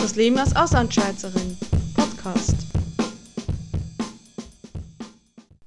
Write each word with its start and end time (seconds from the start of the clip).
Das 0.00 0.14
Leben 0.14 0.38
als 0.38 0.54
Auslandschweizerin. 0.54 1.58
Podcast. 1.94 2.54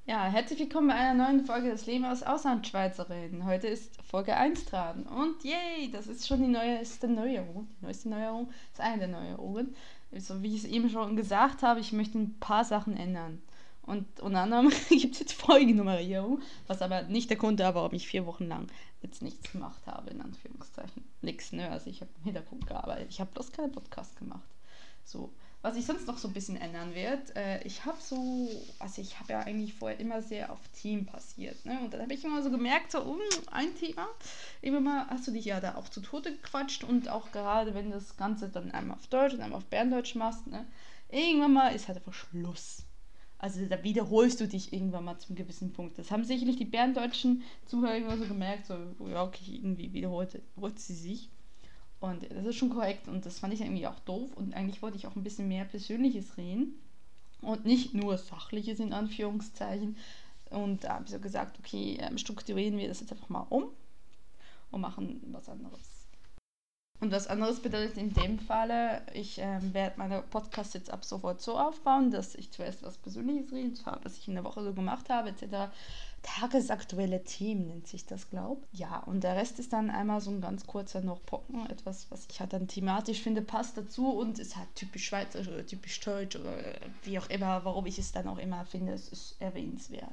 Ja, 0.05 0.23
herzlich 0.26 0.60
willkommen 0.60 0.88
bei 0.88 0.94
einer 0.94 1.26
neuen 1.26 1.46
Folge 1.46 1.69
des 1.69 1.85
Leben 1.85 2.05
als 2.05 2.23
Auslandschweizerin. 2.23 3.46
Heute 3.46 3.67
ist 3.67 4.02
Folge 4.09 4.36
1 4.36 4.65
dran. 4.65 5.04
Und 5.04 5.44
yay, 5.44 5.91
das 5.91 6.07
ist 6.07 6.28
schon 6.28 6.42
die 6.42 6.47
neueste 6.47 7.10
Neuerung. 7.10 7.67
Die 7.79 7.85
neueste 7.85 8.10
Neuerung 8.10 8.49
ist 8.71 8.79
eine 8.79 8.99
der 8.99 9.07
Neuerungen. 9.10 9.75
So 10.17 10.42
wie 10.42 10.56
ich 10.56 10.63
es 10.63 10.70
eben 10.70 10.89
schon 10.89 11.17
gesagt 11.17 11.61
habe, 11.61 11.81
ich 11.81 11.92
möchte 11.92 12.17
ein 12.17 12.39
paar 12.39 12.63
Sachen 12.63 12.96
ändern. 12.96 13.42
Und 13.84 14.21
unter 14.21 14.39
anderem 14.39 14.71
gibt 14.89 15.13
es 15.13 15.20
jetzt 15.20 15.34
Folgennummerierung, 15.34 16.41
was 16.67 16.81
aber 16.81 17.03
nicht 17.03 17.29
der 17.29 17.38
Grund 17.38 17.59
war, 17.59 17.75
warum 17.75 17.93
ich 17.93 18.07
vier 18.07 18.25
Wochen 18.25 18.48
lang 18.48 18.67
jetzt 19.02 19.21
nichts 19.21 19.52
gemacht 19.52 19.81
habe, 19.85 20.09
in 20.09 20.21
Anführungszeichen. 20.21 21.10
Nix, 21.41 21.52
ne? 21.52 21.70
Also 21.70 21.89
ich 21.89 22.02
habe 22.02 22.12
im 22.17 22.23
Hintergrund 22.23 22.67
gearbeitet. 22.67 23.07
Ich 23.09 23.20
habe 23.20 23.31
bloß 23.31 23.52
keinen 23.52 23.71
Podcast 23.71 24.17
gemacht. 24.17 24.47
So. 25.03 25.34
Was 25.63 25.75
ich 25.75 25.85
sonst 25.85 26.07
noch 26.07 26.17
so 26.17 26.27
ein 26.27 26.33
bisschen 26.33 26.57
ändern 26.57 26.95
wird, 26.95 27.35
äh, 27.35 27.61
ich 27.61 27.85
habe 27.85 27.97
so, 28.02 28.49
also 28.79 28.99
ich 28.99 29.20
habe 29.20 29.33
ja 29.33 29.41
eigentlich 29.41 29.75
vorher 29.75 29.99
immer 29.99 30.23
sehr 30.23 30.52
auf 30.52 30.59
Team 30.69 31.05
passiert, 31.05 31.63
ne? 31.67 31.80
Und 31.81 31.93
dann 31.93 32.02
habe 32.02 32.13
ich 32.16 32.25
immer 32.25 32.41
so 32.41 32.49
gemerkt, 32.49 32.91
so, 32.91 33.03
um, 33.03 33.19
ein 33.52 33.75
Thema, 33.75 34.07
immer 34.63 34.80
mal 34.80 35.05
hast 35.07 35.27
du 35.27 35.31
dich 35.31 35.45
ja 35.45 35.59
da 35.59 35.75
auch 35.75 35.88
zu 35.88 36.02
Tode 36.02 36.31
gequatscht 36.31 36.83
und 36.83 37.09
auch 37.09 37.31
gerade 37.31 37.75
wenn 37.75 37.91
das 37.91 38.17
Ganze 38.17 38.49
dann 38.49 38.71
einmal 38.71 38.97
auf 38.97 39.05
Deutsch 39.05 39.35
und 39.35 39.41
einmal 39.41 39.59
auf 39.59 39.66
Berndeutsch 39.66 40.16
machst, 40.16 40.47
ne? 40.47 40.66
Irgendwann 41.09 41.53
mal 41.53 41.75
ist 41.75 41.88
halt 41.88 41.99
einfach 41.99 42.13
Schluss. 42.13 42.83
Also 43.41 43.66
da 43.66 43.84
wiederholst 43.84 44.40
du 44.40 44.48
dich 44.48 44.72
irgendwann 44.72 45.05
mal 45.05 45.18
zum 45.18 45.36
gewissen 45.36 45.73
Punkt. 45.73 45.98
Das 45.98 46.12
haben 46.12 46.23
sicherlich 46.23 46.58
die 46.58 46.66
berndeutschen 46.66 47.41
Zuhörer 47.66 47.98
immer 47.98 48.16
so 48.16 48.26
gemerkt, 48.26 48.67
so, 48.67 48.76
ja, 49.08 49.23
okay, 49.23 49.55
irgendwie 49.55 49.91
wiederholt, 49.94 50.40
wiederholt 50.55 50.80
sie 50.80 50.94
sich. 50.94 51.27
Und 52.00 52.22
das 52.30 52.45
ist 52.45 52.58
schon 52.58 52.70
korrekt 52.70 53.08
und 53.08 53.26
das 53.26 53.40
fand 53.40 53.55
ich 53.55 53.62
irgendwie 53.62 53.88
auch 53.88 53.98
doof 54.02 54.30
und 54.36 54.53
eigentlich 54.53 54.83
wollte 54.83 54.98
ich 54.98 55.08
auch 55.08 55.16
ein 55.16 55.23
bisschen 55.23 55.48
mehr 55.48 55.66
Persönliches 55.66 56.38
reden 56.38 56.75
und 57.42 57.66
nicht 57.66 57.95
nur 57.95 58.16
Sachliches 58.20 58.80
in 58.80 58.94
Anführungszeichen. 58.94 59.98
Und 60.52 60.83
da 60.83 60.95
habe 60.95 61.05
ich 61.05 61.11
so 61.11 61.20
gesagt, 61.20 61.58
okay, 61.58 61.98
ähm, 62.00 62.20
strukturieren 62.20 62.78
wir 62.78 62.88
das 62.88 63.00
jetzt 63.00 63.11
einfach 63.11 63.30
mal 63.30 63.48
um 63.50 63.70
und 64.70 64.81
machen 64.81 65.20
was 65.31 65.50
anderes. 65.50 65.91
Und 67.02 67.11
was 67.11 67.25
anderes 67.25 67.59
bedeutet 67.59 67.97
in 67.97 68.13
dem 68.13 68.38
Falle, 68.38 69.02
ich 69.16 69.39
ähm, 69.39 69.73
werde 69.73 69.97
meine 69.97 70.21
Podcasts 70.21 70.75
jetzt 70.75 70.91
ab 70.91 71.03
sofort 71.03 71.41
so 71.41 71.58
aufbauen, 71.58 72.11
dass 72.11 72.35
ich 72.35 72.52
zuerst 72.52 72.83
was 72.83 72.95
Persönliches 72.99 73.52
rede, 73.52 73.73
was 74.03 74.19
ich 74.19 74.27
in 74.27 74.35
der 74.35 74.43
Woche 74.43 74.63
so 74.63 74.71
gemacht 74.71 75.09
habe, 75.09 75.30
etc. 75.30 75.73
Tagesaktuelle 76.21 77.23
Themen 77.23 77.66
nennt 77.66 77.88
sich 77.88 78.05
das, 78.05 78.30
glaube 78.30 78.61
Ja, 78.71 78.99
und 78.99 79.23
der 79.23 79.35
Rest 79.35 79.58
ist 79.58 79.73
dann 79.73 79.89
einmal 79.89 80.21
so 80.21 80.30
ein 80.30 80.41
ganz 80.41 80.67
kurzer 80.67 81.02
noch 81.02 81.25
Pocken, 81.25 81.67
etwas, 81.71 82.05
was 82.11 82.27
ich 82.30 82.39
halt 82.39 82.53
dann 82.53 82.67
thematisch 82.67 83.21
finde, 83.21 83.41
passt 83.41 83.77
dazu 83.77 84.11
und 84.11 84.38
ist 84.38 84.55
halt 84.55 84.67
typisch 84.75 85.05
schweizerisch 85.05 85.47
oder 85.47 85.65
typisch 85.65 85.99
deutsch 86.02 86.36
oder 86.36 86.55
wie 87.02 87.17
auch 87.17 87.31
immer, 87.31 87.65
warum 87.65 87.88
ich 87.88 87.97
es 87.97 88.11
dann 88.11 88.27
auch 88.27 88.38
immer 88.38 88.63
finde, 88.65 88.93
es 88.93 89.09
ist 89.09 89.41
erwähnenswert. 89.41 90.05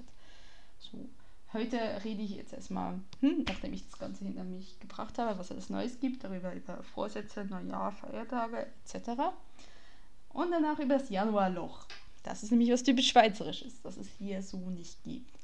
So. 0.78 1.06
Heute 1.52 1.78
rede 2.04 2.22
ich 2.22 2.36
jetzt 2.36 2.52
erstmal, 2.52 3.00
hm, 3.20 3.44
nachdem 3.48 3.72
ich 3.72 3.84
das 3.88 3.98
Ganze 3.98 4.24
hinter 4.24 4.44
mich 4.44 4.78
gebracht 4.80 5.18
habe, 5.18 5.38
was 5.38 5.50
es 5.50 5.70
Neues 5.70 5.98
gibt, 5.98 6.22
darüber 6.22 6.54
über 6.54 6.82
Vorsätze, 6.82 7.44
Neujahr, 7.46 7.92
Feiertage 7.92 8.66
etc. 8.84 9.22
Und 10.28 10.50
danach 10.50 10.78
über 10.78 10.98
das 10.98 11.08
Januarloch. 11.08 11.86
Das 12.22 12.42
ist 12.42 12.50
nämlich 12.50 12.70
was 12.70 12.82
typisch 12.82 13.08
Schweizerisches, 13.08 13.80
das 13.80 13.96
es 13.96 14.08
hier 14.18 14.42
so 14.42 14.58
nicht 14.68 15.02
gibt. 15.04 15.38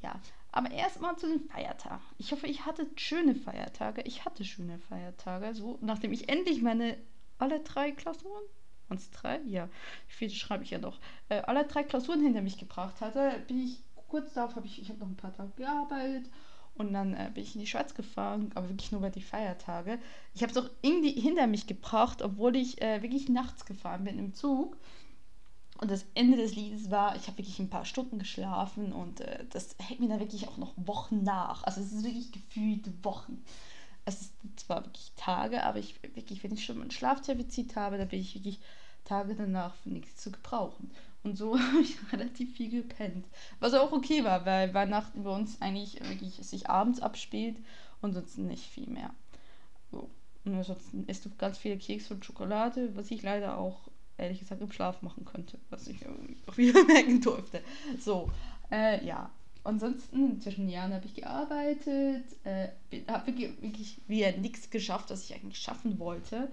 Ja, 0.00 0.20
aber 0.52 0.70
erstmal 0.70 1.16
zu 1.16 1.26
den 1.26 1.40
Feiertagen. 1.40 2.04
Ich 2.18 2.30
hoffe, 2.30 2.46
ich 2.46 2.64
hatte 2.64 2.86
schöne 2.94 3.34
Feiertage. 3.34 4.02
Ich 4.02 4.24
hatte 4.24 4.44
schöne 4.44 4.78
Feiertage. 4.78 5.54
So, 5.54 5.78
nachdem 5.80 6.12
ich 6.12 6.28
endlich 6.28 6.62
meine 6.62 6.96
alle 7.38 7.60
drei 7.60 7.90
Klausuren, 7.90 8.44
es 8.90 9.10
drei? 9.10 9.40
Ja, 9.46 9.68
viele 10.06 10.30
schreibe 10.30 10.64
ich 10.64 10.70
ja 10.70 10.78
noch, 10.78 10.98
äh, 11.28 11.40
alle 11.40 11.64
drei 11.64 11.82
Klausuren 11.82 12.22
hinter 12.22 12.42
mich 12.42 12.58
gebracht 12.58 13.00
hatte, 13.00 13.42
bin 13.48 13.64
ich 13.64 13.82
kurz 14.08 14.34
darauf 14.34 14.56
habe 14.56 14.66
ich, 14.66 14.80
ich 14.80 14.88
habe 14.88 15.00
noch 15.00 15.08
ein 15.08 15.16
paar 15.16 15.32
Tage 15.32 15.52
gearbeitet 15.56 16.30
und 16.74 16.92
dann 16.92 17.14
äh, 17.14 17.30
bin 17.34 17.42
ich 17.42 17.54
in 17.54 17.60
die 17.60 17.66
Schweiz 17.66 17.94
gefahren, 17.94 18.50
aber 18.54 18.68
wirklich 18.68 18.92
nur 18.92 19.00
bei 19.00 19.10
die 19.10 19.22
Feiertage. 19.22 19.98
Ich 20.34 20.42
habe 20.42 20.52
es 20.52 20.58
auch 20.58 20.70
irgendwie 20.80 21.10
hinter 21.10 21.46
mich 21.46 21.66
gebracht, 21.66 22.22
obwohl 22.22 22.56
ich 22.56 22.80
äh, 22.80 23.02
wirklich 23.02 23.28
nachts 23.28 23.64
gefahren 23.66 24.04
bin 24.04 24.18
im 24.18 24.34
Zug. 24.34 24.76
Und 25.80 25.90
das 25.90 26.04
Ende 26.14 26.36
des 26.36 26.56
Liedes 26.56 26.90
war, 26.90 27.14
ich 27.14 27.28
habe 27.28 27.38
wirklich 27.38 27.58
ein 27.60 27.70
paar 27.70 27.84
Stunden 27.84 28.18
geschlafen 28.18 28.92
und 28.92 29.20
äh, 29.20 29.44
das 29.50 29.76
hält 29.78 30.00
mir 30.00 30.08
dann 30.08 30.20
wirklich 30.20 30.48
auch 30.48 30.56
noch 30.56 30.72
Wochen 30.76 31.22
nach. 31.22 31.62
Also 31.64 31.80
es 31.80 31.92
ist 31.92 32.04
wirklich 32.04 32.32
gefühlte 32.32 32.92
Wochen. 33.02 33.44
Es 34.04 34.22
ist 34.22 34.32
zwar 34.56 34.84
wirklich 34.84 35.12
Tage, 35.16 35.64
aber 35.64 35.78
ich 35.78 36.02
wirklich, 36.14 36.42
wenn 36.42 36.52
ich 36.52 36.64
schon 36.64 36.82
ein 36.82 36.90
Schlafdefizit 36.90 37.76
habe, 37.76 37.98
dann 37.98 38.08
bin 38.08 38.20
ich 38.20 38.34
wirklich 38.34 38.58
Tage 39.08 39.34
danach 39.34 39.74
für 39.76 39.90
nichts 39.90 40.16
zu 40.16 40.30
gebrauchen. 40.30 40.90
Und 41.22 41.36
so 41.36 41.58
habe 41.60 41.80
ich 41.80 41.96
relativ 42.12 42.56
viel 42.56 42.70
gepennt. 42.70 43.26
Was 43.60 43.74
auch 43.74 43.92
okay 43.92 44.24
war, 44.24 44.46
weil 44.46 44.74
Weihnachten 44.74 45.24
bei 45.24 45.34
uns 45.34 45.60
eigentlich 45.60 46.00
wirklich 46.08 46.34
sich 46.34 46.68
abends 46.68 47.00
abspielt 47.00 47.56
und 48.00 48.14
sonst 48.14 48.38
nicht 48.38 48.64
viel 48.64 48.88
mehr. 48.88 49.10
So. 49.90 50.10
Und 50.44 50.54
ansonsten 50.54 51.04
isst 51.06 51.24
du 51.24 51.30
ganz 51.36 51.58
viele 51.58 51.76
Kekse 51.76 52.14
und 52.14 52.24
Schokolade, 52.24 52.94
was 52.96 53.10
ich 53.10 53.22
leider 53.22 53.58
auch 53.58 53.90
ehrlich 54.16 54.40
gesagt 54.40 54.60
im 54.60 54.72
Schlaf 54.72 55.02
machen 55.02 55.24
könnte, 55.24 55.58
was 55.70 55.86
ich 55.88 55.98
auch 56.46 56.56
wieder 56.56 56.84
merken 56.84 57.20
durfte. 57.20 57.62
So, 57.98 58.30
äh, 58.70 59.04
ja. 59.04 59.30
Ansonsten 59.64 60.40
zwischen 60.40 60.62
den 60.62 60.70
Jahren 60.70 60.94
habe 60.94 61.04
ich 61.04 61.14
gearbeitet, 61.14 62.24
äh, 62.44 62.68
habe 63.06 63.36
wirklich, 63.36 64.00
wieder 64.06 64.32
nichts 64.32 64.70
geschafft, 64.70 65.10
was 65.10 65.24
ich 65.24 65.34
eigentlich 65.34 65.58
schaffen 65.58 65.98
wollte. 65.98 66.48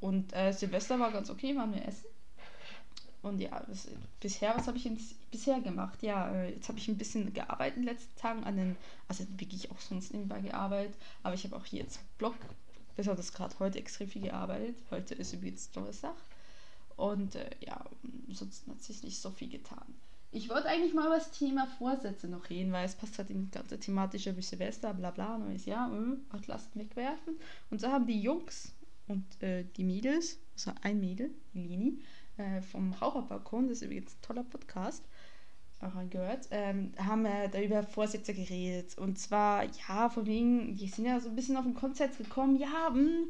Und 0.00 0.32
äh, 0.34 0.52
Silvester 0.52 0.98
war 0.98 1.10
ganz 1.10 1.30
okay, 1.30 1.56
waren 1.56 1.74
wir 1.74 1.86
essen. 1.86 2.06
Und 3.22 3.40
ja, 3.40 3.64
was, 3.68 3.88
bisher, 4.20 4.54
was 4.54 4.66
habe 4.66 4.76
ich 4.76 4.84
ins, 4.84 5.14
bisher 5.30 5.58
gemacht? 5.60 6.02
Ja, 6.02 6.30
äh, 6.30 6.50
jetzt 6.50 6.68
habe 6.68 6.78
ich 6.78 6.88
ein 6.88 6.98
bisschen 6.98 7.32
gearbeitet 7.32 7.78
in 7.78 7.86
den 7.86 7.94
letzten 7.94 8.20
Tagen 8.20 8.44
an 8.44 8.56
den, 8.56 8.76
also 9.08 9.24
wirklich 9.38 9.70
auch 9.70 9.80
sonst 9.80 10.12
nebenbei 10.12 10.40
gearbeitet, 10.40 10.94
aber 11.22 11.34
ich 11.34 11.44
habe 11.44 11.56
auch 11.56 11.64
hier 11.64 11.80
jetzt 11.80 12.00
Blog, 12.18 12.34
besonders 12.96 13.32
gerade 13.32 13.58
heute 13.60 13.78
extrem 13.78 14.08
viel 14.08 14.22
gearbeitet. 14.22 14.76
Heute 14.90 15.14
ist 15.14 15.32
übrigens 15.32 15.70
Donnerstag. 15.70 16.14
Und 16.96 17.34
äh, 17.34 17.48
ja, 17.60 17.82
sonst 18.28 18.66
hat 18.68 18.82
sich 18.82 19.02
nicht 19.02 19.18
so 19.18 19.30
viel 19.30 19.48
getan. 19.48 19.94
Ich 20.30 20.50
wollte 20.50 20.68
eigentlich 20.68 20.92
mal 20.92 21.06
über 21.06 21.16
das 21.16 21.30
Thema 21.30 21.66
Vorsätze 21.78 22.28
noch 22.28 22.50
reden, 22.50 22.72
weil 22.72 22.84
es 22.84 22.94
passt 22.94 23.16
halt 23.18 23.30
in 23.30 23.46
die 23.46 23.50
ganze 23.52 23.80
thematische 23.80 24.36
wie 24.36 24.42
Silvester, 24.42 24.92
bla 24.92 25.12
bla, 25.12 25.38
neues 25.38 25.64
Jahr, 25.64 25.90
äh, 25.90 26.46
Lasten 26.46 26.78
wegwerfen. 26.78 27.38
Und 27.70 27.80
so 27.80 27.88
haben 27.88 28.06
die 28.06 28.20
Jungs 28.20 28.73
und 29.06 29.42
äh, 29.42 29.64
die 29.76 29.84
Mädels, 29.84 30.38
also 30.54 30.72
ein 30.82 31.00
Mädel, 31.00 31.30
Lini, 31.52 31.98
äh, 32.36 32.60
vom 32.62 32.92
Raucherbalkon, 32.92 33.68
das 33.68 33.78
ist 33.78 33.82
übrigens 33.82 34.14
ein 34.14 34.22
toller 34.22 34.44
Podcast, 34.44 35.04
auch 35.80 35.94
angehört, 35.94 36.48
ähm, 36.50 36.92
haben 36.98 37.26
äh, 37.26 37.48
da 37.48 37.60
über 37.60 37.82
Vorsätze 37.82 38.32
geredet. 38.32 38.96
Und 38.96 39.18
zwar, 39.18 39.64
ja, 39.64 40.08
von 40.08 40.26
wegen, 40.26 40.74
die 40.76 40.88
sind 40.88 41.04
ja 41.04 41.20
so 41.20 41.28
ein 41.28 41.36
bisschen 41.36 41.56
auf 41.56 41.64
den 41.64 41.74
Konzept 41.74 42.18
gekommen, 42.18 42.56
ja, 42.56 42.90
mh, 42.90 42.96
hm, 42.96 43.28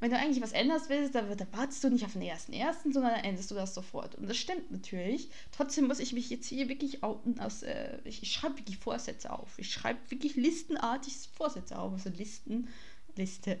wenn 0.00 0.10
du 0.10 0.16
eigentlich 0.16 0.42
was 0.42 0.52
änderst 0.52 0.88
willst, 0.90 1.14
dann, 1.14 1.36
dann 1.36 1.52
wartest 1.52 1.82
du 1.82 1.90
nicht 1.90 2.04
auf 2.04 2.12
den 2.12 2.22
ersten 2.22 2.52
ersten, 2.52 2.92
sondern 2.92 3.14
dann 3.14 3.24
änderst 3.24 3.50
du 3.50 3.56
das 3.56 3.74
sofort. 3.74 4.14
Und 4.14 4.28
das 4.28 4.36
stimmt 4.36 4.70
natürlich. 4.70 5.28
Trotzdem 5.50 5.88
muss 5.88 5.98
ich 5.98 6.12
mich 6.12 6.30
jetzt 6.30 6.46
hier 6.46 6.68
wirklich 6.68 7.02
outen 7.02 7.40
aus, 7.40 7.64
äh, 7.64 7.98
ich, 8.04 8.22
ich 8.22 8.32
schreibe 8.32 8.58
wirklich 8.58 8.78
Vorsätze 8.78 9.32
auf. 9.32 9.58
Ich 9.58 9.72
schreibe 9.72 9.98
wirklich 10.08 10.36
listenartig 10.36 11.14
Vorsätze 11.34 11.78
auf. 11.78 11.92
Also 11.92 12.10
Listen, 12.10 12.68
Liste, 13.16 13.58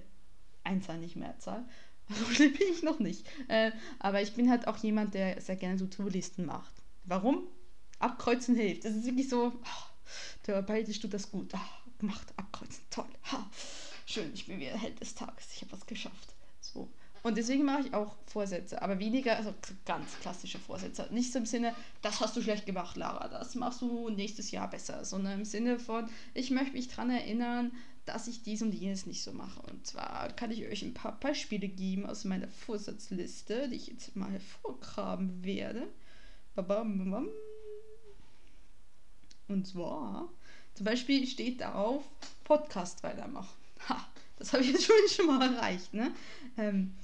Einzahl, 0.68 0.98
nicht 0.98 1.16
Mehrzahl. 1.16 1.64
So 2.10 2.24
schlimm 2.32 2.54
bin 2.54 2.68
ich 2.72 2.82
noch 2.82 3.00
nicht. 3.00 3.26
Äh, 3.48 3.70
aber 3.98 4.22
ich 4.22 4.32
bin 4.32 4.48
halt 4.48 4.66
auch 4.66 4.78
jemand, 4.78 5.12
der 5.12 5.42
sehr 5.42 5.56
gerne 5.56 5.76
so 5.76 5.86
To-Listen 5.86 6.46
macht. 6.46 6.72
Warum? 7.04 7.46
Abkreuzen 7.98 8.54
hilft. 8.54 8.86
Das 8.86 8.94
ist 8.94 9.04
wirklich 9.04 9.28
so, 9.28 9.52
oh, 9.54 10.08
therapeutisch 10.42 11.00
tut 11.00 11.12
das 11.12 11.30
gut. 11.30 11.52
Oh, 11.54 11.98
gemacht, 11.98 12.32
abkreuzen, 12.36 12.82
toll. 12.88 13.08
Ha, 13.30 13.50
schön, 14.06 14.32
ich 14.32 14.46
bin 14.46 14.58
wieder 14.58 14.78
Held 14.78 14.98
des 15.02 15.14
Tages. 15.14 15.48
Ich 15.54 15.60
habe 15.60 15.72
was 15.72 15.84
geschafft. 15.84 16.34
So. 16.60 16.88
Und 17.22 17.36
deswegen 17.36 17.64
mache 17.64 17.82
ich 17.82 17.94
auch 17.94 18.16
Vorsätze, 18.26 18.80
aber 18.80 18.98
weniger, 18.98 19.36
also 19.36 19.52
ganz 19.84 20.18
klassische 20.20 20.58
Vorsätze. 20.58 21.08
Nicht 21.10 21.32
so 21.32 21.38
im 21.38 21.46
Sinne, 21.46 21.74
das 22.02 22.20
hast 22.20 22.36
du 22.36 22.42
schlecht 22.42 22.66
gemacht, 22.66 22.96
Lara, 22.96 23.28
das 23.28 23.54
machst 23.54 23.82
du 23.82 24.10
nächstes 24.10 24.50
Jahr 24.50 24.70
besser, 24.70 25.04
sondern 25.04 25.40
im 25.40 25.44
Sinne 25.44 25.78
von, 25.78 26.08
ich 26.34 26.50
möchte 26.50 26.72
mich 26.72 26.88
daran 26.88 27.10
erinnern, 27.10 27.72
dass 28.08 28.26
ich 28.26 28.42
dies 28.42 28.62
und 28.62 28.72
jenes 28.72 29.04
nicht 29.06 29.22
so 29.22 29.32
mache. 29.32 29.60
Und 29.70 29.86
zwar 29.86 30.32
kann 30.32 30.50
ich 30.50 30.64
euch 30.66 30.82
ein 30.82 30.94
paar 30.94 31.20
Beispiele 31.20 31.68
geben 31.68 32.06
aus 32.06 32.24
meiner 32.24 32.48
Vorsatzliste, 32.48 33.68
die 33.68 33.76
ich 33.76 33.88
jetzt 33.88 34.16
mal 34.16 34.30
hervorgraben 34.30 35.44
werde. 35.44 35.88
Und 39.48 39.66
zwar, 39.66 40.28
zum 40.74 40.84
Beispiel 40.84 41.26
steht 41.26 41.60
darauf, 41.60 42.02
Podcast 42.44 43.02
weitermachen. 43.02 43.54
Ha, 43.88 44.08
das 44.38 44.52
habe 44.52 44.62
ich 44.62 44.70
jetzt 44.72 44.84
schon, 44.84 44.96
schon 45.08 45.26
mal 45.26 45.54
erreicht, 45.54 45.92
ne? 45.92 46.12
Ähm, 46.56 46.94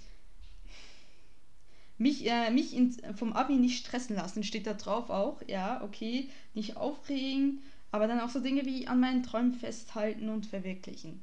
mich, 1.98 2.28
äh, 2.28 2.50
mich 2.50 2.74
in, 2.74 2.92
vom 3.16 3.32
Abi 3.32 3.54
nicht 3.54 3.78
stressen 3.78 4.16
lassen, 4.16 4.42
steht 4.42 4.66
da 4.66 4.74
drauf 4.74 5.10
auch. 5.10 5.40
Ja, 5.46 5.82
okay, 5.82 6.28
nicht 6.54 6.76
aufregen, 6.76 7.62
aber 7.92 8.06
dann 8.06 8.20
auch 8.20 8.30
so 8.30 8.40
Dinge 8.40 8.64
wie 8.66 8.88
an 8.88 9.00
meinen 9.00 9.22
Träumen 9.22 9.52
festhalten 9.52 10.28
und 10.28 10.46
verwirklichen. 10.46 11.22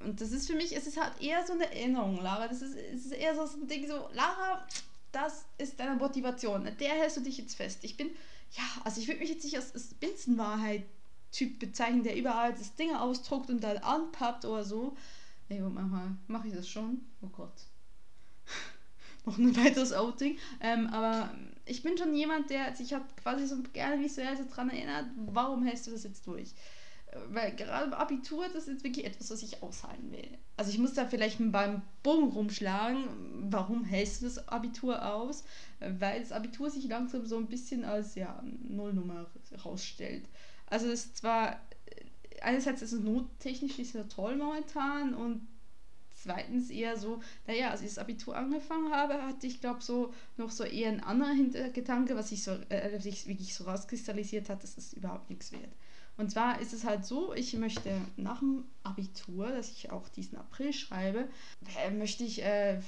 Und 0.00 0.20
das 0.20 0.32
ist 0.32 0.46
für 0.46 0.56
mich, 0.56 0.76
es 0.76 0.86
ist 0.86 1.00
halt 1.00 1.20
eher 1.20 1.46
so 1.46 1.52
eine 1.52 1.72
Erinnerung, 1.72 2.20
Lara. 2.20 2.48
Das 2.48 2.60
ist, 2.60 2.76
es 2.76 3.06
ist 3.06 3.12
eher 3.12 3.34
so 3.34 3.42
ein 3.56 3.68
Ding, 3.68 3.86
so, 3.86 4.08
Lara, 4.12 4.66
das 5.12 5.44
ist 5.58 5.78
deine 5.78 5.96
Motivation. 5.96 6.68
Der 6.80 6.94
hältst 6.94 7.18
du 7.18 7.20
dich 7.20 7.38
jetzt 7.38 7.54
fest. 7.54 7.80
Ich 7.82 7.96
bin, 7.96 8.10
ja, 8.52 8.64
also 8.84 9.00
ich 9.00 9.06
würde 9.06 9.20
mich 9.20 9.30
jetzt 9.30 9.44
nicht 9.44 9.56
als, 9.56 9.72
als 9.72 9.94
Binsenwahrheit-Typ 9.94 11.58
bezeichnen, 11.58 12.02
der 12.02 12.16
überall 12.16 12.52
das 12.52 12.74
Ding 12.74 12.94
ausdruckt 12.94 13.50
und 13.50 13.62
dann 13.62 13.78
anpappt 13.78 14.44
oder 14.44 14.64
so. 14.64 14.96
Nee, 15.48 15.60
manchmal 15.60 16.16
mache 16.26 16.48
ich 16.48 16.54
das 16.54 16.68
schon. 16.68 17.02
Oh 17.20 17.28
Gott. 17.28 17.66
Noch 19.24 19.38
ein 19.38 19.56
weiteres 19.64 19.92
Outing. 19.92 20.38
Ähm, 20.60 20.88
aber 20.88 21.32
ich 21.64 21.82
bin 21.82 21.96
schon 21.96 22.14
jemand, 22.14 22.50
der 22.50 22.74
sich 22.74 22.92
hat 22.92 23.16
quasi 23.16 23.46
so 23.46 23.56
gerne 23.72 24.02
visuell 24.02 24.36
so 24.36 24.44
dran 24.52 24.70
erinnert, 24.70 25.06
warum 25.16 25.64
hältst 25.64 25.86
du 25.86 25.90
das 25.90 26.04
jetzt 26.04 26.26
durch? 26.26 26.54
weil 27.28 27.54
gerade 27.54 27.86
im 27.86 27.92
Abitur, 27.92 28.46
das 28.52 28.68
ist 28.68 28.84
wirklich 28.84 29.04
etwas, 29.04 29.30
was 29.30 29.42
ich 29.42 29.62
aushalten 29.62 30.10
will. 30.12 30.38
Also 30.56 30.70
ich 30.70 30.78
muss 30.78 30.94
da 30.94 31.06
vielleicht 31.06 31.38
beim 31.52 31.82
Bogen 32.02 32.32
rumschlagen, 32.32 33.04
warum 33.50 33.84
hältst 33.84 34.22
du 34.22 34.26
das 34.26 34.48
Abitur 34.48 35.04
aus? 35.04 35.44
Weil 35.80 36.20
das 36.20 36.32
Abitur 36.32 36.70
sich 36.70 36.88
langsam 36.88 37.26
so 37.26 37.36
ein 37.36 37.46
bisschen 37.46 37.84
als 37.84 38.14
ja, 38.14 38.42
Nullnummer 38.62 39.26
herausstellt. 39.50 40.24
Also 40.66 40.86
es 40.86 41.06
ist 41.06 41.18
zwar, 41.18 41.60
einerseits 42.40 42.82
ist 42.82 42.92
es 42.92 43.00
nottechnisch 43.00 43.78
nicht 43.78 43.92
so 43.92 44.04
toll 44.04 44.36
momentan 44.36 45.14
und 45.14 45.46
zweitens 46.22 46.70
eher 46.70 46.96
so, 46.96 47.20
naja, 47.46 47.70
als 47.70 47.82
ich 47.82 47.88
das 47.88 47.98
Abitur 47.98 48.36
angefangen 48.36 48.92
habe, 48.92 49.22
hatte 49.22 49.46
ich 49.46 49.60
glaube 49.60 49.82
so 49.82 50.12
noch 50.36 50.50
so 50.50 50.64
eher 50.64 50.90
ein 50.90 51.02
anderer 51.02 51.32
Hintergedanke, 51.32 52.16
was 52.16 52.30
sich 52.30 52.42
so, 52.42 52.52
äh, 52.68 52.92
wirklich 52.92 53.54
so 53.54 53.64
rauskristallisiert 53.64 54.48
hat, 54.48 54.62
dass 54.62 54.76
es 54.76 54.92
überhaupt 54.92 55.30
nichts 55.30 55.52
wert. 55.52 55.72
Und 56.16 56.30
zwar 56.30 56.60
ist 56.60 56.72
es 56.72 56.84
halt 56.84 57.04
so, 57.06 57.32
ich 57.32 57.54
möchte 57.54 57.90
nach 58.16 58.40
dem 58.40 58.64
Abitur, 58.82 59.48
das 59.48 59.70
ich 59.70 59.90
auch 59.90 60.08
diesen 60.08 60.36
April 60.36 60.72
schreibe, 60.72 61.28
äh, 61.84 61.90
möchte 61.90 62.24
ich 62.24 62.42
äh, 62.42 62.80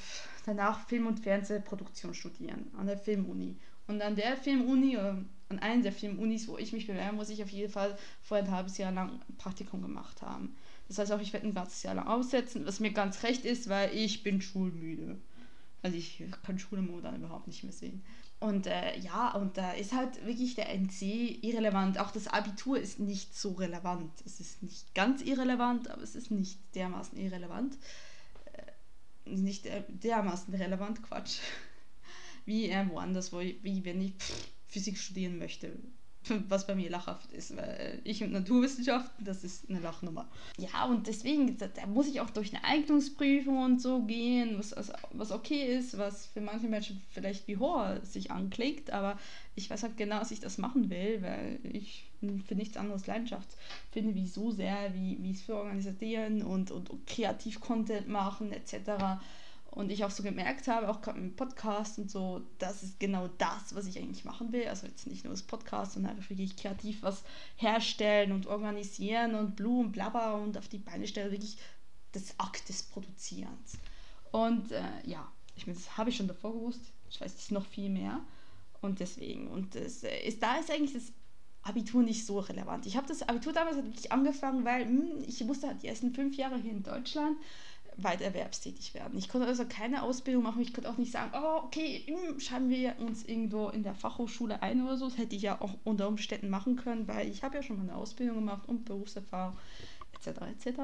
danach 0.45 0.87
Film- 0.87 1.07
und 1.07 1.21
Fernsehproduktion 1.21 2.15
studieren 2.15 2.71
an 2.79 2.87
der 2.87 2.99
Filmuni. 2.99 3.57
Und 3.87 4.03
an 4.03 4.17
der 4.17 4.37
Filmuni, 4.37 4.97
oder 4.97 5.25
an 5.49 5.59
einer 5.59 5.83
der 5.83 5.93
Filmunis, 5.93 6.49
wo 6.49 6.59
ich 6.59 6.73
mich 6.73 6.87
bewerbe, 6.87 7.17
muss 7.17 7.29
ich 7.29 7.43
auf 7.43 7.51
jeden 7.51 7.71
Fall 7.73 7.97
vor 8.23 8.39
ein 8.39 8.51
halbes 8.51 8.79
Jahr 8.79 8.93
lang 8.93 9.21
ein 9.29 9.37
Praktikum 9.37 9.83
gemacht 9.83 10.23
haben. 10.23 10.57
Das 10.89 10.99
heißt 10.99 11.13
auch, 11.13 11.21
ich 11.21 11.33
werde 11.33 11.47
ein 11.47 11.55
ganzes 11.55 11.83
Jahr 11.83 11.95
lang 11.95 12.07
aussetzen, 12.07 12.67
was 12.67 12.81
mir 12.81 12.93
ganz 12.93 13.23
recht 13.23 13.45
ist, 13.45 13.69
weil 13.69 13.95
ich 13.95 14.23
bin 14.23 14.41
schulmüde. 14.41 15.19
Also 15.83 15.97
ich 15.97 16.23
kann 16.45 16.59
Schule 16.59 16.83
momentan 16.83 17.17
überhaupt 17.17 17.47
nicht 17.47 17.63
mehr 17.63 17.73
sehen. 17.73 18.03
Und 18.41 18.67
äh, 18.67 18.99
ja, 18.99 19.35
und 19.35 19.57
da 19.57 19.73
ist 19.73 19.93
halt 19.93 20.25
wirklich 20.27 20.55
der 20.55 20.69
NC 20.69 21.39
irrelevant. 21.43 21.99
Auch 21.99 22.11
das 22.11 22.27
Abitur 22.27 22.79
ist 22.79 22.99
nicht 22.99 23.37
so 23.37 23.53
relevant. 23.53 24.11
Es 24.27 24.41
ist 24.41 24.63
nicht 24.63 24.95
ganz 24.95 25.23
irrelevant, 25.23 25.91
aber 25.91 26.03
es 26.03 26.15
ist 26.15 26.31
nicht 26.31 26.59
dermaßen 26.75 27.19
irrelevant. 27.19 27.77
Äh, 28.53 29.31
nicht 29.31 29.67
der, 29.67 29.81
dermaßen 29.89 30.55
relevant, 30.55 31.03
Quatsch. 31.03 31.39
Wie 32.45 32.69
äh, 32.69 32.87
woanders, 32.91 33.33
wo 33.33 33.41
wie 33.41 33.85
wenn 33.85 34.03
ich 34.03 34.15
pff, 34.15 34.54
Physik 34.75 34.99
studieren 34.99 35.39
möchte 35.39 35.71
was 36.49 36.67
bei 36.67 36.75
mir 36.75 36.91
lachhaft 36.91 37.33
ist, 37.33 37.57
weil 37.57 38.01
ich 38.05 38.23
und 38.23 38.33
Naturwissenschaften, 38.33 39.25
das 39.25 39.45
ist 39.45 39.69
eine 39.69 39.81
Lachnummer. 39.81 40.29
Ja, 40.59 40.87
und 40.87 41.07
deswegen, 41.07 41.57
da, 41.59 41.69
muss 41.87 42.09
ich 42.09 42.21
auch 42.21 42.31
durch 42.31 42.55
eine 42.55 42.65
Eignungsprüfung 42.65 43.63
und 43.63 43.81
so 43.81 44.03
gehen, 44.03 44.59
was, 44.59 44.75
was 45.13 45.33
okay 45.33 45.77
ist, 45.77 45.99
was 45.99 46.27
für 46.27 46.41
manche 46.41 46.67
Menschen 46.67 47.03
vielleicht 47.11 47.47
wie 47.47 47.57
Horror 47.57 48.01
sich 48.05 48.31
anklickt, 48.31 48.91
aber 48.91 49.19
ich 49.55 49.69
weiß 49.69 49.83
halt 49.83 49.97
genau, 49.97 50.19
dass 50.19 50.31
ich 50.31 50.41
das 50.41 50.59
machen 50.59 50.91
will, 50.91 51.23
weil 51.23 51.59
ich 51.63 52.11
für 52.47 52.55
nichts 52.55 52.77
anderes 52.77 53.07
Leidenschaft 53.07 53.49
finde, 53.93 54.15
wie 54.15 54.27
so 54.27 54.51
sehr, 54.51 54.95
wie, 54.95 55.19
wie 55.21 55.33
es 55.33 55.43
für 55.43 55.57
Organisationen 55.57 56.43
und, 56.43 56.71
und, 56.71 56.91
und 56.91 57.07
Kreativ-Content 57.07 58.09
machen 58.09 58.53
etc., 58.53 59.21
und 59.75 59.91
ich 59.91 60.05
auch 60.05 60.11
so 60.11 60.23
gemerkt 60.23 60.69
habe, 60.69 60.89
auch 60.89 61.03
gerade 61.03 61.19
im 61.19 61.35
Podcast 61.35 61.99
und 61.99 62.09
so, 62.09 62.43
das 62.59 62.85
ist 62.85 63.01
genau 63.01 63.29
das, 63.39 63.75
was 63.75 63.87
ich 63.87 63.99
eigentlich 63.99 64.25
machen 64.25 64.53
will. 64.53 64.69
Also 64.69 64.87
jetzt 64.87 65.09
nicht 65.09 65.25
nur 65.25 65.33
das 65.33 65.43
Podcast, 65.43 65.93
sondern 65.93 66.13
einfach 66.13 66.31
wirklich 66.31 66.57
kreativ 66.57 67.03
was 67.03 67.25
herstellen 67.57 68.31
und 68.31 68.47
organisieren 68.47 69.35
und 69.35 69.57
Blumen, 69.57 69.91
blabber 69.91 70.37
und 70.37 70.57
auf 70.57 70.69
die 70.69 70.79
Beine 70.79 71.09
stellen. 71.09 71.33
Wirklich 71.33 71.59
das 72.13 72.39
Akt 72.39 72.69
des 72.69 72.85
Produzierens. 72.85 73.79
Und 74.31 74.71
äh, 74.71 74.83
ja, 75.05 75.27
ich 75.57 75.67
meine, 75.67 75.77
das 75.77 75.99
habe 75.99 76.11
ich 76.11 76.17
schon 76.17 76.29
davor 76.29 76.53
gewusst. 76.53 76.93
Ich 77.11 77.21
weiß 77.21 77.33
jetzt 77.33 77.51
noch 77.51 77.67
viel 77.67 77.91
mehr. 77.91 78.21
Und 78.81 79.01
deswegen, 79.01 79.49
und 79.49 79.75
das 79.75 80.05
äh, 80.05 80.25
ist, 80.25 80.41
da 80.41 80.57
ist 80.57 80.71
eigentlich 80.71 80.93
das 80.93 81.13
Abitur 81.63 82.05
nicht 82.05 82.25
so 82.25 82.39
relevant. 82.39 82.87
Ich 82.87 82.97
habe 82.97 83.09
das 83.09 83.23
Abitur 83.23 83.53
damals 83.53 83.75
halt 83.77 83.87
wirklich 83.87 84.13
angefangen, 84.13 84.65
weil 84.65 84.87
mh, 84.87 85.01
hm, 85.01 85.25
ich 85.27 85.43
musste 85.43 85.67
halt 85.67 85.83
die 85.83 85.89
ersten 85.89 86.15
fünf 86.15 86.37
Jahre 86.37 86.59
hier 86.59 86.71
in 86.71 86.85
Deutschland 86.85 87.39
weit 87.97 88.21
erwerbstätig 88.21 88.95
werden. 88.95 89.19
Ich 89.19 89.29
konnte 89.29 89.47
also 89.47 89.65
keine 89.67 90.03
Ausbildung 90.03 90.43
machen. 90.43 90.63
Ich 90.63 90.75
konnte 90.75 90.91
auch 90.91 90.99
nicht 90.99 91.13
sagen, 91.13 91.31
oh, 91.35 91.65
okay, 91.65 92.05
schreiben 92.39 92.69
wir 92.69 92.97
uns 92.99 93.25
irgendwo 93.25 93.69
in 93.69 93.83
der 93.83 93.95
Fachhochschule 93.95 94.63
ein 94.63 94.83
oder 94.83 94.97
so. 94.97 95.09
Das 95.09 95.19
hätte 95.19 95.37
ich 95.37 95.43
ja 95.43 95.61
auch 95.61 95.75
unter 95.85 96.09
Umständen 96.09 96.49
machen 96.49 96.77
können, 96.77 97.07
weil 97.07 97.29
ich 97.29 97.43
habe 97.43 97.57
ja 97.57 97.63
schon 97.63 97.77
mal 97.77 97.83
eine 97.83 97.97
Ausbildung 97.97 98.37
gemacht 98.37 98.69
und 98.69 98.85
Berufserfahrung 98.85 99.57
etc. 100.15 100.41
etc. 100.67 100.81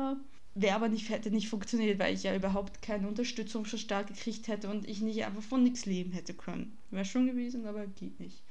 Wäre 0.54 0.76
aber 0.76 0.88
nicht, 0.88 1.08
hätte 1.08 1.30
nicht 1.30 1.48
funktioniert, 1.48 1.98
weil 1.98 2.14
ich 2.14 2.22
ja 2.22 2.34
überhaupt 2.34 2.82
keine 2.82 3.08
Unterstützung 3.08 3.64
schon 3.64 3.78
stark 3.78 4.08
gekriegt 4.08 4.48
hätte 4.48 4.68
und 4.68 4.88
ich 4.88 5.00
nicht 5.00 5.24
einfach 5.24 5.42
von 5.42 5.62
nichts 5.62 5.86
leben 5.86 6.12
hätte 6.12 6.34
können. 6.34 6.76
Wäre 6.90 7.04
schon 7.04 7.26
gewesen, 7.26 7.66
aber 7.66 7.86
geht 7.86 8.18
nicht. 8.20 8.42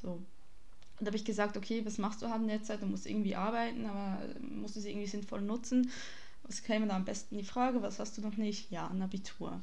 So. 0.00 0.22
Und 0.98 1.00
da 1.00 1.06
habe 1.06 1.16
ich 1.16 1.24
gesagt, 1.24 1.56
okay, 1.56 1.84
was 1.84 1.98
machst 1.98 2.22
du 2.22 2.28
halt 2.28 2.42
in 2.42 2.48
der 2.48 2.62
Zeit? 2.62 2.82
Du 2.82 2.86
musst 2.86 3.06
irgendwie 3.06 3.34
arbeiten, 3.34 3.86
aber 3.86 4.18
musst 4.40 4.76
du 4.76 4.80
sie 4.80 4.90
irgendwie 4.90 5.08
sinnvoll 5.08 5.40
nutzen 5.42 5.90
was 6.44 6.62
käme 6.62 6.86
da 6.86 6.96
am 6.96 7.04
besten 7.04 7.36
die 7.36 7.44
Frage, 7.44 7.82
was 7.82 7.98
hast 7.98 8.16
du 8.16 8.22
noch 8.22 8.36
nicht? 8.36 8.70
Ja, 8.70 8.88
ein 8.88 9.02
Abitur. 9.02 9.60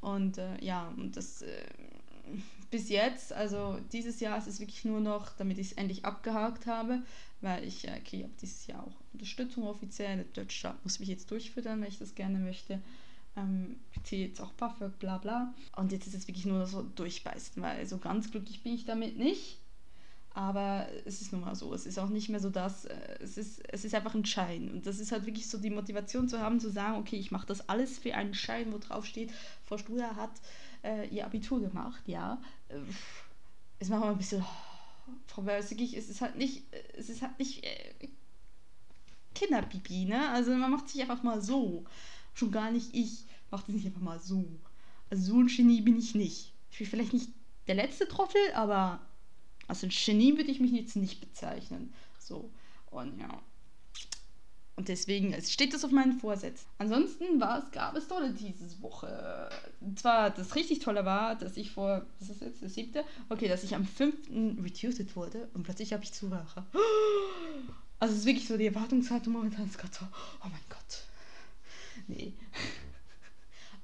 Und 0.00 0.38
äh, 0.38 0.62
ja, 0.62 0.88
und 0.96 1.16
das 1.16 1.42
äh, 1.42 1.66
bis 2.70 2.88
jetzt, 2.88 3.32
also 3.32 3.78
dieses 3.92 4.20
Jahr 4.20 4.38
ist 4.38 4.46
es 4.46 4.60
wirklich 4.60 4.84
nur 4.84 5.00
noch, 5.00 5.30
damit 5.36 5.58
ich 5.58 5.68
es 5.68 5.72
endlich 5.74 6.04
abgehakt 6.04 6.66
habe, 6.66 7.02
weil 7.40 7.64
ich 7.64 7.86
äh, 7.86 8.00
kriege 8.00 8.28
dieses 8.40 8.66
Jahr 8.66 8.84
auch 8.84 8.92
Unterstützung 9.12 9.64
offiziell. 9.64 10.16
Der 10.16 10.24
deutsche 10.24 10.58
Staat 10.58 10.82
muss 10.84 11.00
mich 11.00 11.08
jetzt 11.08 11.30
durchfüttern, 11.30 11.80
wenn 11.80 11.88
ich 11.88 11.98
das 11.98 12.14
gerne 12.14 12.38
möchte. 12.38 12.80
Ähm, 13.36 13.76
ich 13.92 14.02
ziehe 14.04 14.26
jetzt 14.26 14.40
auch 14.40 14.52
BAföG, 14.52 14.98
bla 14.98 15.18
bla. 15.18 15.54
Und 15.76 15.92
jetzt 15.92 16.06
ist 16.06 16.14
es 16.14 16.28
wirklich 16.28 16.46
nur 16.46 16.58
noch 16.58 16.66
so 16.66 16.82
durchbeißen, 16.82 17.62
weil 17.62 17.86
so 17.86 17.98
ganz 17.98 18.30
glücklich 18.30 18.62
bin 18.62 18.74
ich 18.74 18.84
damit 18.84 19.16
nicht. 19.16 19.58
Aber 20.36 20.86
es 21.06 21.22
ist 21.22 21.32
nun 21.32 21.40
mal 21.40 21.54
so. 21.54 21.72
Es 21.72 21.86
ist 21.86 21.98
auch 21.98 22.10
nicht 22.10 22.28
mehr 22.28 22.40
so 22.40 22.50
das. 22.50 22.84
Äh, 22.84 23.18
es 23.20 23.38
ist, 23.38 23.62
es 23.72 23.86
ist 23.86 23.94
einfach 23.94 24.14
ein 24.14 24.26
Schein. 24.26 24.70
Und 24.70 24.84
das 24.86 24.98
ist 24.98 25.10
halt 25.10 25.24
wirklich 25.24 25.48
so 25.48 25.56
die 25.56 25.70
Motivation 25.70 26.28
zu 26.28 26.40
haben, 26.40 26.60
zu 26.60 26.70
sagen, 26.70 26.98
okay, 26.98 27.16
ich 27.16 27.30
mache 27.30 27.46
das 27.46 27.70
alles 27.70 27.98
für 27.98 28.14
einen 28.14 28.34
Schein, 28.34 28.70
wo 28.70 28.76
drauf 28.76 29.06
steht, 29.06 29.32
Frau 29.64 29.78
Studer 29.78 30.14
hat 30.14 30.32
äh, 30.84 31.08
ihr 31.08 31.24
Abitur 31.24 31.62
gemacht, 31.62 32.02
ja. 32.06 32.38
Äh, 32.68 32.80
es 33.78 33.88
macht 33.88 34.02
mal 34.02 34.10
ein 34.10 34.18
bisschen. 34.18 34.42
Oh, 34.42 35.12
Frau 35.26 35.46
wirklich, 35.46 35.96
es 35.96 36.10
ist 36.10 36.20
halt 36.20 36.36
nicht. 36.36 36.64
Es 36.98 37.08
ist 37.08 37.22
halt 37.22 37.38
nicht. 37.38 37.64
Äh, 37.64 38.08
Kinderpipi, 39.34 40.04
ne? 40.04 40.28
Also 40.32 40.50
man 40.54 40.70
macht 40.70 40.90
sich 40.90 41.00
einfach 41.00 41.22
mal 41.22 41.40
so. 41.40 41.86
Schon 42.34 42.52
gar 42.52 42.70
nicht 42.70 42.94
ich. 42.94 43.24
Macht 43.50 43.70
es 43.70 43.74
nicht 43.74 43.86
einfach 43.86 44.02
mal 44.02 44.20
so. 44.20 44.44
Also 45.08 45.32
so 45.32 45.40
ein 45.40 45.46
Genie 45.46 45.80
bin 45.80 45.98
ich 45.98 46.14
nicht. 46.14 46.52
Ich 46.72 46.76
bin 46.76 46.86
vielleicht 46.86 47.14
nicht 47.14 47.30
der 47.68 47.76
letzte 47.76 48.06
Trottel, 48.06 48.52
aber 48.54 49.00
also 49.68 49.86
ein 49.86 49.90
Genie 49.90 50.36
würde 50.36 50.50
ich 50.50 50.60
mich 50.60 50.72
jetzt 50.72 50.96
nicht 50.96 51.20
bezeichnen. 51.20 51.92
So. 52.18 52.50
Und 52.90 53.18
ja. 53.18 53.42
Und 54.76 54.88
deswegen 54.88 55.34
steht 55.42 55.72
das 55.72 55.84
auf 55.84 55.90
meinen 55.90 56.20
Vorsatz. 56.20 56.66
Ansonsten 56.76 57.40
war 57.40 57.64
es, 57.64 57.70
gab 57.70 57.96
es 57.96 58.08
tolle 58.08 58.32
diese 58.32 58.82
Woche. 58.82 59.48
Und 59.80 59.98
zwar, 59.98 60.28
das 60.30 60.54
richtig 60.54 60.80
Tolle 60.80 61.06
war, 61.06 61.34
dass 61.34 61.56
ich 61.56 61.70
vor, 61.70 62.04
was 62.20 62.28
ist 62.28 62.42
jetzt, 62.42 62.60
der 62.60 62.68
siebte? 62.68 63.04
Okay, 63.30 63.48
dass 63.48 63.64
ich 63.64 63.74
am 63.74 63.86
fünften 63.86 64.60
reduced 64.60 65.16
wurde 65.16 65.48
und 65.54 65.62
plötzlich 65.62 65.94
habe 65.94 66.04
ich 66.04 66.12
Zuhörer. 66.12 66.66
Also 67.98 68.12
es 68.12 68.20
ist 68.20 68.26
wirklich 68.26 68.46
so, 68.46 68.58
die 68.58 68.66
Erwartungshaltung 68.66 69.32
momentan 69.32 69.64
ist 69.64 69.78
gerade 69.78 69.94
so, 69.94 70.04
oh 70.04 70.48
mein 70.50 70.60
Gott. 70.68 71.04
Nee 72.08 72.34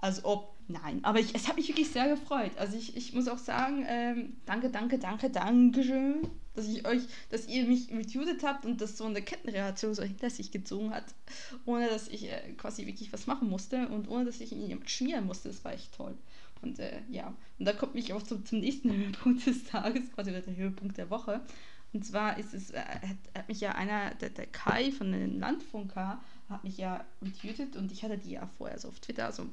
als 0.02 0.25
ob, 0.25 0.52
nein. 0.66 0.99
Aber 1.04 1.21
ich, 1.21 1.35
es 1.35 1.49
hat 1.49 1.56
mich 1.56 1.68
wirklich 1.68 1.90
sehr 1.90 2.09
gefreut. 2.09 2.50
Also 2.59 2.76
ich, 2.76 2.97
ich 2.97 3.14
muss 3.14 3.28
auch 3.28 3.38
sagen, 3.38 3.87
ähm, 3.88 4.37
danke, 4.44 4.68
danke, 4.68 4.99
danke, 4.99 5.30
danke 5.30 5.85
schön, 5.85 6.28
dass 6.54 6.66
ich 6.66 6.85
euch, 6.87 7.02
dass 7.30 7.47
ihr 7.47 7.64
mich 7.66 7.88
retutet 7.92 8.42
habt 8.42 8.66
und 8.66 8.80
das 8.80 8.99
so 8.99 9.04
eine 9.04 9.23
Kettenreaktion 9.23 9.94
so 9.94 10.02
hinter 10.02 10.28
sich 10.28 10.50
gezogen 10.50 10.90
hat, 10.90 11.04
ohne 11.66 11.88
dass 11.88 12.09
ich 12.09 12.30
äh, 12.30 12.52
quasi 12.59 12.85
wirklich 12.85 13.12
was 13.12 13.28
machen 13.28 13.49
musste 13.49 13.88
und 13.88 14.09
ohne 14.09 14.25
dass 14.25 14.40
ich 14.40 14.50
ihn 14.50 14.66
jemand 14.66 14.90
schmieren 14.90 15.25
musste. 15.25 15.49
Das 15.49 15.64
war 15.64 15.73
echt 15.73 15.94
toll. 15.94 16.18
Und 16.62 16.80
äh, 16.80 17.00
ja, 17.09 17.32
und 17.61 17.64
da 17.64 17.73
kommt 17.73 17.94
mich 17.94 18.12
auch 18.12 18.23
zum, 18.23 18.44
zum 18.44 18.59
nächsten 18.59 18.92
Höhepunkt 18.97 19.47
des 19.47 19.64
Tages, 19.64 20.12
quasi 20.12 20.32
der 20.32 20.56
Höhepunkt 20.56 20.99
der 20.99 21.11
Woche. 21.11 21.42
Und 21.92 22.04
zwar 22.04 22.38
ist 22.38 22.54
es, 22.54 22.73
äh, 22.73 22.80
hat, 22.80 23.38
hat 23.38 23.49
mich 23.49 23.61
ja 23.61 23.73
einer, 23.73 24.14
der, 24.16 24.30
der 24.30 24.47
Kai 24.47 24.90
von 24.90 25.12
den 25.12 25.38
Landfunker, 25.38 26.21
hat 26.52 26.64
mich 26.64 26.76
ja 26.76 27.04
entmutet 27.21 27.76
und 27.76 27.90
ich 27.90 28.02
hatte 28.02 28.18
die 28.18 28.32
ja 28.32 28.49
vorher 28.59 28.78
so 28.78 28.88
auf 28.88 29.00
Twitter 29.00 29.32
so 29.32 29.44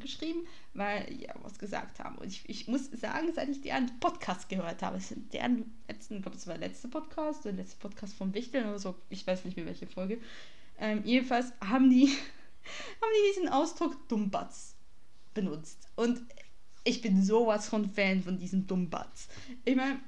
geschrieben, 0.00 0.46
weil 0.74 1.04
die 1.06 1.24
ja 1.24 1.34
was 1.42 1.58
gesagt 1.58 1.98
haben. 2.00 2.16
Und 2.18 2.26
ich, 2.26 2.48
ich 2.48 2.68
muss 2.68 2.90
sagen, 2.92 3.28
seit 3.34 3.48
ich 3.48 3.60
deren 3.60 3.98
Podcast 4.00 4.48
gehört 4.48 4.82
habe, 4.82 4.98
es 4.98 5.08
sind 5.08 5.32
deren 5.32 5.74
letzten, 5.88 6.16
ich 6.16 6.22
glaube, 6.22 6.36
das 6.36 6.46
war 6.46 6.58
der 6.58 6.68
letzte 6.68 6.88
Podcast, 6.88 7.44
der 7.44 7.52
letzte 7.52 7.76
Podcast 7.78 8.14
vom 8.14 8.34
Wichteln 8.34 8.66
oder 8.66 8.78
so, 8.78 8.94
ich 9.10 9.26
weiß 9.26 9.44
nicht 9.44 9.56
mehr 9.56 9.66
welche 9.66 9.86
Folge. 9.86 10.20
Ähm, 10.78 11.02
jedenfalls 11.04 11.52
haben 11.60 11.90
die 11.90 12.06
haben 13.00 13.10
die 13.16 13.34
diesen 13.34 13.48
Ausdruck 13.48 14.08
Dummbatz 14.08 14.74
benutzt. 15.34 15.88
Und 15.96 16.20
ich 16.84 17.00
bin 17.00 17.22
sowas 17.22 17.68
von 17.68 17.88
Fan 17.88 18.22
von 18.22 18.38
diesem 18.38 18.66
Dummbatz. 18.66 19.28
Ich 19.64 19.74
meine, 19.74 19.98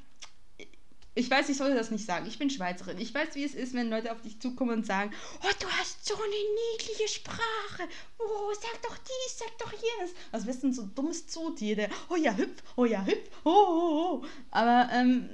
ich 1.16 1.30
weiß, 1.30 1.48
ich 1.48 1.56
sollte 1.56 1.74
das 1.74 1.90
nicht 1.90 2.04
sagen. 2.04 2.26
Ich 2.26 2.38
bin 2.38 2.50
Schweizerin. 2.50 2.98
Ich 2.98 3.14
weiß, 3.14 3.34
wie 3.34 3.44
es 3.44 3.54
ist, 3.54 3.72
wenn 3.72 3.88
Leute 3.88 4.12
auf 4.12 4.20
dich 4.20 4.38
zukommen 4.38 4.76
und 4.76 4.86
sagen, 4.86 5.12
oh, 5.42 5.52
du 5.58 5.66
hast 5.66 6.06
so 6.06 6.14
eine 6.14 6.74
niedliche 6.74 7.08
Sprache. 7.08 7.88
Oh, 8.18 8.52
sag 8.52 8.82
doch 8.82 8.98
dies, 8.98 9.38
sag 9.38 9.58
doch 9.58 9.72
jenes. 9.72 10.14
Also 10.30 10.46
bist 10.46 10.62
du 10.62 10.72
so 10.74 10.82
dummes 10.82 11.26
Zootier, 11.26 11.74
der, 11.74 11.88
oh 12.10 12.16
ja, 12.16 12.36
hüpf, 12.36 12.62
oh 12.76 12.84
ja, 12.84 13.02
hüpf, 13.02 13.30
oh, 13.44 13.50
oh, 13.50 14.20
oh. 14.22 14.26
Aber 14.50 14.92
ähm, 14.92 15.30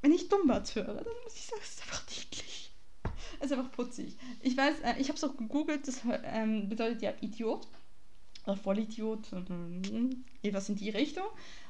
wenn 0.00 0.14
ich 0.14 0.30
Dummbatz 0.30 0.74
höre, 0.74 0.94
dann 0.94 1.14
muss 1.24 1.34
ich 1.34 1.44
sagen, 1.44 1.60
es 1.62 1.74
ist 1.74 1.82
einfach 1.82 2.02
niedlich. 2.08 2.70
Es 3.38 3.50
ist 3.50 3.52
einfach 3.52 3.72
putzig. 3.72 4.16
Ich 4.40 4.56
weiß, 4.56 4.80
äh, 4.80 4.94
ich 4.98 5.08
habe 5.08 5.18
es 5.18 5.24
auch 5.24 5.36
gegoogelt, 5.36 5.86
das 5.86 6.00
ähm, 6.24 6.70
bedeutet 6.70 7.02
ja 7.02 7.12
Idiot. 7.20 7.68
Vollidiot, 8.56 9.30
äh, 9.32 10.48
etwas 10.48 10.70
in 10.70 10.76
die 10.76 10.88
Richtung. 10.88 11.26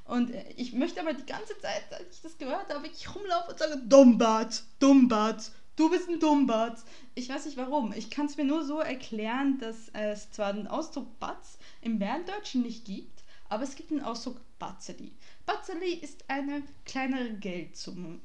Und 0.09 0.33
ich 0.57 0.73
möchte 0.73 1.01
aber 1.01 1.13
die 1.13 1.27
ganze 1.27 1.57
Zeit, 1.59 1.85
als 1.93 2.17
ich 2.17 2.23
das 2.23 2.39
gehört 2.39 2.73
habe, 2.73 2.87
ich 2.87 3.15
rumlaufe 3.15 3.51
und 3.51 3.59
sage, 3.59 3.77
Dummbart, 3.87 4.63
Dummbart, 4.79 5.53
du 5.77 5.91
bist 5.91 6.09
ein 6.09 6.19
Dummbart. 6.19 6.79
Ich 7.15 7.29
weiß 7.29 7.45
nicht 7.45 7.59
warum. 7.59 7.93
Ich 7.93 8.09
kann 8.09 8.25
es 8.25 8.39
mir 8.39 8.45
nur 8.45 8.65
so 8.65 8.81
erklären, 8.81 9.59
dass 9.59 9.91
es 9.93 10.31
zwar 10.31 10.55
den 10.55 10.67
Ausdruck 10.67 11.19
Batz 11.21 11.59
im 11.83 11.99
Berndeutschen 11.99 12.63
nicht 12.63 12.87
gibt, 12.87 13.23
aber 13.51 13.65
es 13.65 13.77
gibt 13.77 13.91
den 13.91 14.03
Ausdruck 14.03 14.41
Batzeli. 14.59 15.13
Batzeli 15.45 15.93
ist 15.93 16.25
eine 16.29 16.63
kleinere 16.87 17.35
Geldsumme. 17.35 18.19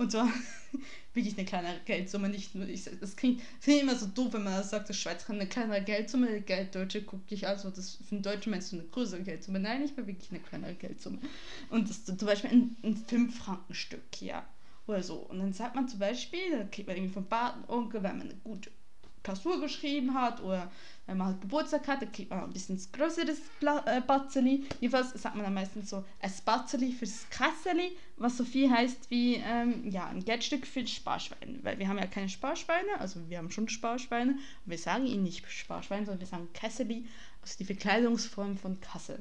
Und 0.00 0.10
zwar 0.10 0.32
wirklich 1.14 1.36
eine 1.36 1.44
kleinere 1.44 1.78
Geldsumme, 1.84 2.30
nicht 2.30 2.54
nur 2.54 2.66
ich. 2.66 2.84
Das 2.84 3.16
klingt, 3.16 3.42
finde 3.60 3.76
ich 3.76 3.82
immer 3.82 3.94
so 3.94 4.06
doof, 4.06 4.32
wenn 4.32 4.44
man 4.44 4.64
sagt, 4.64 4.88
das 4.88 4.96
Schweizer 4.96 5.34
eine 5.34 5.46
kleinere 5.46 5.82
Geldsumme, 5.82 6.26
der 6.26 6.40
Gelddeutsche 6.40 7.02
guckt 7.02 7.30
dich 7.30 7.46
also, 7.46 7.68
das 7.68 7.96
für 7.96 8.14
einen 8.14 8.22
Deutschen 8.22 8.50
meinst 8.50 8.72
du 8.72 8.76
eine 8.76 8.86
größere 8.86 9.20
Geldsumme. 9.20 9.60
Nein, 9.60 9.84
ich 9.84 9.94
bin 9.94 10.06
wirklich 10.06 10.30
eine 10.30 10.40
kleinere 10.40 10.72
Geldsumme. 10.72 11.18
Und 11.68 11.90
das 11.90 12.06
zum 12.06 12.16
Beispiel 12.16 12.48
ein, 12.48 12.76
ein 12.82 12.96
5-Franken-Stück, 12.96 14.22
ja. 14.22 14.48
Oder 14.86 15.02
so. 15.02 15.16
Und 15.16 15.40
dann 15.40 15.52
sagt 15.52 15.74
man 15.74 15.86
zum 15.86 15.98
Beispiel, 15.98 16.50
dann 16.50 16.70
kriegt 16.70 16.88
man 16.88 16.96
irgendwie 16.96 17.12
vom 17.12 17.26
Patenonkel, 17.26 18.02
wenn 18.02 18.16
man 18.16 18.30
eine 18.30 18.40
gute 18.42 18.70
Klausur 19.22 19.60
geschrieben 19.60 20.14
hat 20.14 20.42
oder 20.42 20.70
wenn 21.06 21.18
man 21.18 21.26
halt 21.28 21.40
Geburtstag 21.40 21.88
hat, 21.88 22.02
dann 22.02 22.12
kriegt 22.12 22.30
man 22.30 22.44
ein 22.44 22.52
bisschen 22.52 22.80
größeres 22.92 23.38
äh, 23.86 24.00
Batzeli. 24.00 24.64
Jedenfalls 24.80 25.10
sagt 25.20 25.34
man 25.34 25.44
dann 25.44 25.54
meistens 25.54 25.90
so 25.90 26.04
ein 26.20 26.32
Batzeli 26.44 26.92
fürs 26.92 27.28
Kasseli, 27.30 27.96
was 28.16 28.36
so 28.36 28.44
viel 28.44 28.70
heißt 28.70 29.10
wie 29.10 29.34
ähm, 29.36 29.90
ja, 29.90 30.06
ein 30.06 30.24
Geldstück 30.24 30.66
für 30.66 30.86
Sparschweine. 30.86 31.58
Weil 31.62 31.78
wir 31.78 31.88
haben 31.88 31.98
ja 31.98 32.06
keine 32.06 32.28
Sparschweine, 32.28 33.00
also 33.00 33.28
wir 33.28 33.38
haben 33.38 33.50
schon 33.50 33.68
Sparschweine, 33.68 34.38
wir 34.66 34.78
sagen 34.78 35.06
ihnen 35.06 35.24
nicht 35.24 35.44
Sparschweine, 35.50 36.06
sondern 36.06 36.20
wir 36.20 36.28
sagen 36.28 36.48
Kasseli, 36.54 37.06
also 37.42 37.56
die 37.58 37.64
Verkleidungsform 37.64 38.56
von 38.56 38.80
Kassel. 38.80 39.18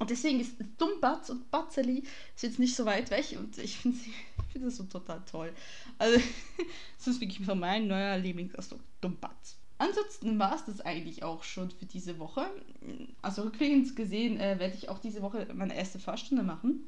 Und 0.00 0.08
deswegen 0.08 0.40
ist 0.40 0.54
Dummbatz 0.78 1.28
und 1.28 1.50
Batzeli 1.50 2.02
ist 2.34 2.42
jetzt 2.42 2.58
nicht 2.58 2.74
so 2.74 2.86
weit 2.86 3.10
weg 3.10 3.36
und 3.38 3.58
ich 3.58 3.76
finde 3.76 3.98
find 4.50 4.64
das 4.66 4.76
so 4.76 4.84
total 4.84 5.22
toll. 5.30 5.52
Also, 5.98 6.20
das 6.98 7.06
ist 7.06 7.20
wirklich 7.20 7.46
so 7.46 7.54
mein 7.54 7.86
neuer 7.86 8.16
Lieblingsausdruck, 8.18 8.80
Dummbatz. 9.00 9.56
Ansonsten 9.78 10.38
war 10.38 10.54
es 10.54 10.66
das 10.66 10.82
eigentlich 10.82 11.22
auch 11.22 11.42
schon 11.42 11.70
für 11.70 11.86
diese 11.86 12.18
Woche. 12.18 12.44
Also 13.22 13.42
rückwärts 13.42 13.94
gesehen 13.94 14.38
äh, 14.38 14.58
werde 14.58 14.74
ich 14.74 14.90
auch 14.90 14.98
diese 14.98 15.22
Woche 15.22 15.48
meine 15.54 15.74
erste 15.74 15.98
Fahrstunde 15.98 16.42
machen. 16.42 16.86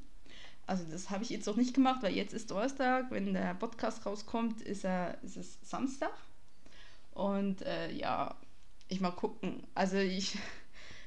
Also 0.66 0.84
das 0.90 1.08
habe 1.08 1.24
ich 1.24 1.30
jetzt 1.30 1.46
noch 1.46 1.56
nicht 1.56 1.72
gemacht, 1.72 2.02
weil 2.02 2.14
jetzt 2.14 2.34
ist 2.34 2.50
Donnerstag, 2.50 3.10
wenn 3.10 3.32
der 3.32 3.54
Podcast 3.54 4.04
rauskommt, 4.04 4.60
ist, 4.60 4.84
er, 4.84 5.16
ist 5.22 5.38
es 5.38 5.58
Samstag. 5.62 6.12
Und 7.12 7.62
äh, 7.62 7.90
ja, 7.92 8.34
ich 8.88 9.00
mal 9.00 9.10
gucken. 9.10 9.62
Also 9.74 9.96
ich, 9.96 10.36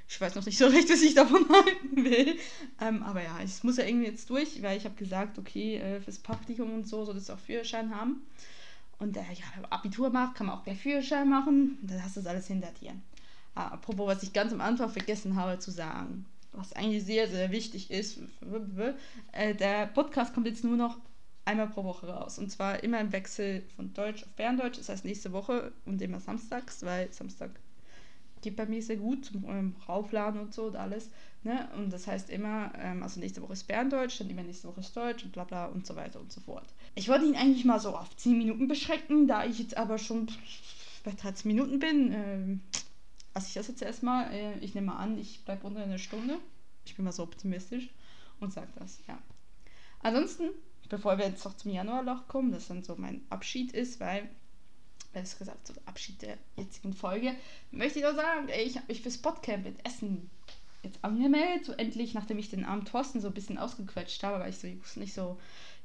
ich 0.08 0.22
weiß 0.22 0.36
noch 0.36 0.46
nicht 0.46 0.58
so 0.58 0.68
recht, 0.70 0.90
was 0.90 1.02
ich 1.02 1.16
davon 1.16 1.46
halten 1.50 2.04
will. 2.04 2.38
Ähm, 2.80 3.04
aber 3.04 3.24
ja, 3.24 3.40
ich 3.44 3.64
muss 3.64 3.78
ja 3.78 3.86
irgendwie 3.86 4.08
jetzt 4.08 4.30
durch, 4.30 4.62
weil 4.62 4.78
ich 4.78 4.86
habe 4.86 4.96
gesagt, 4.96 5.38
okay, 5.38 5.78
äh, 5.78 6.02
fürs 6.02 6.20
Praktikum 6.20 6.74
und 6.74 6.88
so 6.88 7.06
soll 7.06 7.16
das 7.16 7.30
auch 7.30 7.40
Führerschein 7.40 7.96
haben. 7.96 8.22
Und 9.00 9.18
äh, 9.18 9.22
ja, 9.22 9.70
Abitur 9.70 10.10
macht, 10.10 10.36
kann 10.36 10.48
man 10.48 10.58
auch 10.58 10.64
gleich 10.64 10.80
Führerschein 10.80 11.30
machen. 11.30 11.78
Und 11.82 11.92
dann 11.92 12.04
hast 12.04 12.16
du 12.16 12.22
das 12.22 12.30
alles 12.30 12.48
hinter 12.48 12.72
dir. 12.80 12.94
Ah, 13.56 13.70
apropos, 13.70 14.08
was 14.08 14.24
ich 14.24 14.34
ganz 14.34 14.54
am 14.54 14.62
Anfang 14.62 14.90
vergessen 14.90 15.36
habe 15.36 15.60
zu 15.60 15.72
sagen, 15.72 16.26
was 16.52 16.74
eigentlich 16.74 17.04
sehr, 17.04 17.28
sehr 17.28 17.52
wichtig 17.52 17.92
ist. 17.92 18.20
Äh, 19.32 19.54
der 19.54 19.88
Podcast 19.88 20.34
kommt 20.34 20.48
jetzt 20.48 20.64
nur 20.64 20.78
noch 20.78 20.98
einmal 21.44 21.68
pro 21.68 21.84
Woche 21.84 22.08
raus. 22.08 22.40
Und 22.40 22.50
zwar 22.50 22.84
immer 22.84 23.02
im 23.02 23.12
Wechsel 23.12 23.64
von 23.76 23.94
Deutsch 23.94 24.24
auf 24.24 24.30
Berndeutsch. 24.30 24.78
Das 24.78 24.88
heißt 24.88 25.04
nächste 25.04 25.34
Woche 25.34 25.74
und 25.86 26.02
immer 26.02 26.22
samstags, 26.22 26.84
weil 26.84 27.12
Samstag 27.12 27.52
geht 28.46 28.56
bei 28.56 28.68
mir 28.68 28.82
sehr 28.82 28.98
gut 28.98 29.25
zum 29.25 29.44
ähm, 29.50 29.75
Raufladen 29.90 30.40
und 30.40 30.54
so 30.54 30.66
und 30.66 30.75
alles. 30.75 31.10
Ne? 31.44 31.68
Und 31.75 31.92
das 31.92 32.06
heißt 32.06 32.30
immer, 32.30 32.72
ähm, 32.78 33.02
also 33.02 33.20
nächste 33.20 33.42
Woche 33.42 33.54
ist 33.54 33.68
Berndeutsch, 33.68 34.20
dann 34.20 34.30
immer 34.30 34.44
nächste 34.44 34.68
Woche 34.68 34.82
ist 34.82 34.96
Deutsch 34.96 35.24
und 35.24 35.34
bla 35.34 35.44
bla 35.44 35.66
und 35.66 35.86
so 35.86 35.96
weiter 35.96 36.20
und 36.20 36.32
so 36.32 36.42
fort. 36.42 36.74
Ich 36.94 37.10
wollte 37.10 37.25
ihn 37.25 37.36
eigentlich 37.36 37.66
mal 37.66 37.80
so 37.80 37.96
auf 37.96 38.16
10 38.16 38.38
Minuten 38.38 38.68
beschränken, 38.68 39.28
da 39.28 39.46
ich 39.46 39.58
jetzt 39.58 39.75
aber 39.78 39.98
schon 39.98 40.28
bei 41.04 41.12
13 41.12 41.48
Minuten 41.48 41.80
bin. 41.80 42.12
Ähm, 42.14 42.62
also 43.34 43.48
ich 43.48 43.56
das 43.56 43.68
jetzt 43.68 43.82
erstmal. 43.82 44.32
Äh, 44.32 44.60
ich 44.60 44.75
nehme 44.75 44.88
mal 44.88 44.98
an, 44.98 45.18
ich 45.18 45.44
bleibe 45.44 45.66
unter 45.66 45.82
einer 45.82 45.98
Stunde. 45.98 46.38
Ich 46.86 46.96
bin 46.96 47.04
mal 47.04 47.12
so 47.12 47.24
optimistisch 47.24 47.90
und 48.40 48.54
sage 48.54 48.70
das, 48.78 49.00
ja. 49.08 49.18
Ansonsten, 50.02 50.50
bevor 50.88 51.18
wir 51.18 51.25
jetzt 51.25 51.44
noch 51.44 51.58
zum 51.58 51.72
Januarloch 51.72 52.28
kommen, 52.28 52.52
das 52.52 52.68
dann 52.68 52.84
so 52.84 52.96
mein 52.96 53.22
Abschied 53.30 53.72
ist, 53.72 54.00
weil 54.00 54.30
besser 55.15 55.39
gesagt, 55.39 55.69
der 55.69 55.88
Abschied 55.88 56.22
der 56.22 56.38
jetzigen 56.57 56.93
Folge, 56.93 57.34
möchte 57.72 58.00
ich 58.00 58.05
nur 58.05 58.13
sagen, 58.13 58.48
ey, 58.50 58.63
ich 58.63 58.75
habe 58.75 58.88
mich 58.88 59.01
fürs 59.01 59.17
Podcamp 59.17 59.65
in 59.65 59.79
Essen 59.84 60.29
jetzt 60.84 61.03
angemeldet, 61.03 61.65
so 61.65 61.74
endlich, 61.74 62.13
nachdem 62.13 62.38
ich 62.38 62.50
den 62.50 62.65
armen 62.65 62.86
Thorsten 62.86 63.22
so 63.22 63.29
ein 63.29 63.34
bisschen 63.34 63.57
ausgequetscht 63.57 64.24
habe, 64.24 64.39
weil 64.39 64.50
ich 64.50 64.57
so 64.57 64.67
ich 64.67 64.79
wusste 64.79 65.00
nicht 65.00 65.13
so, 65.13 65.39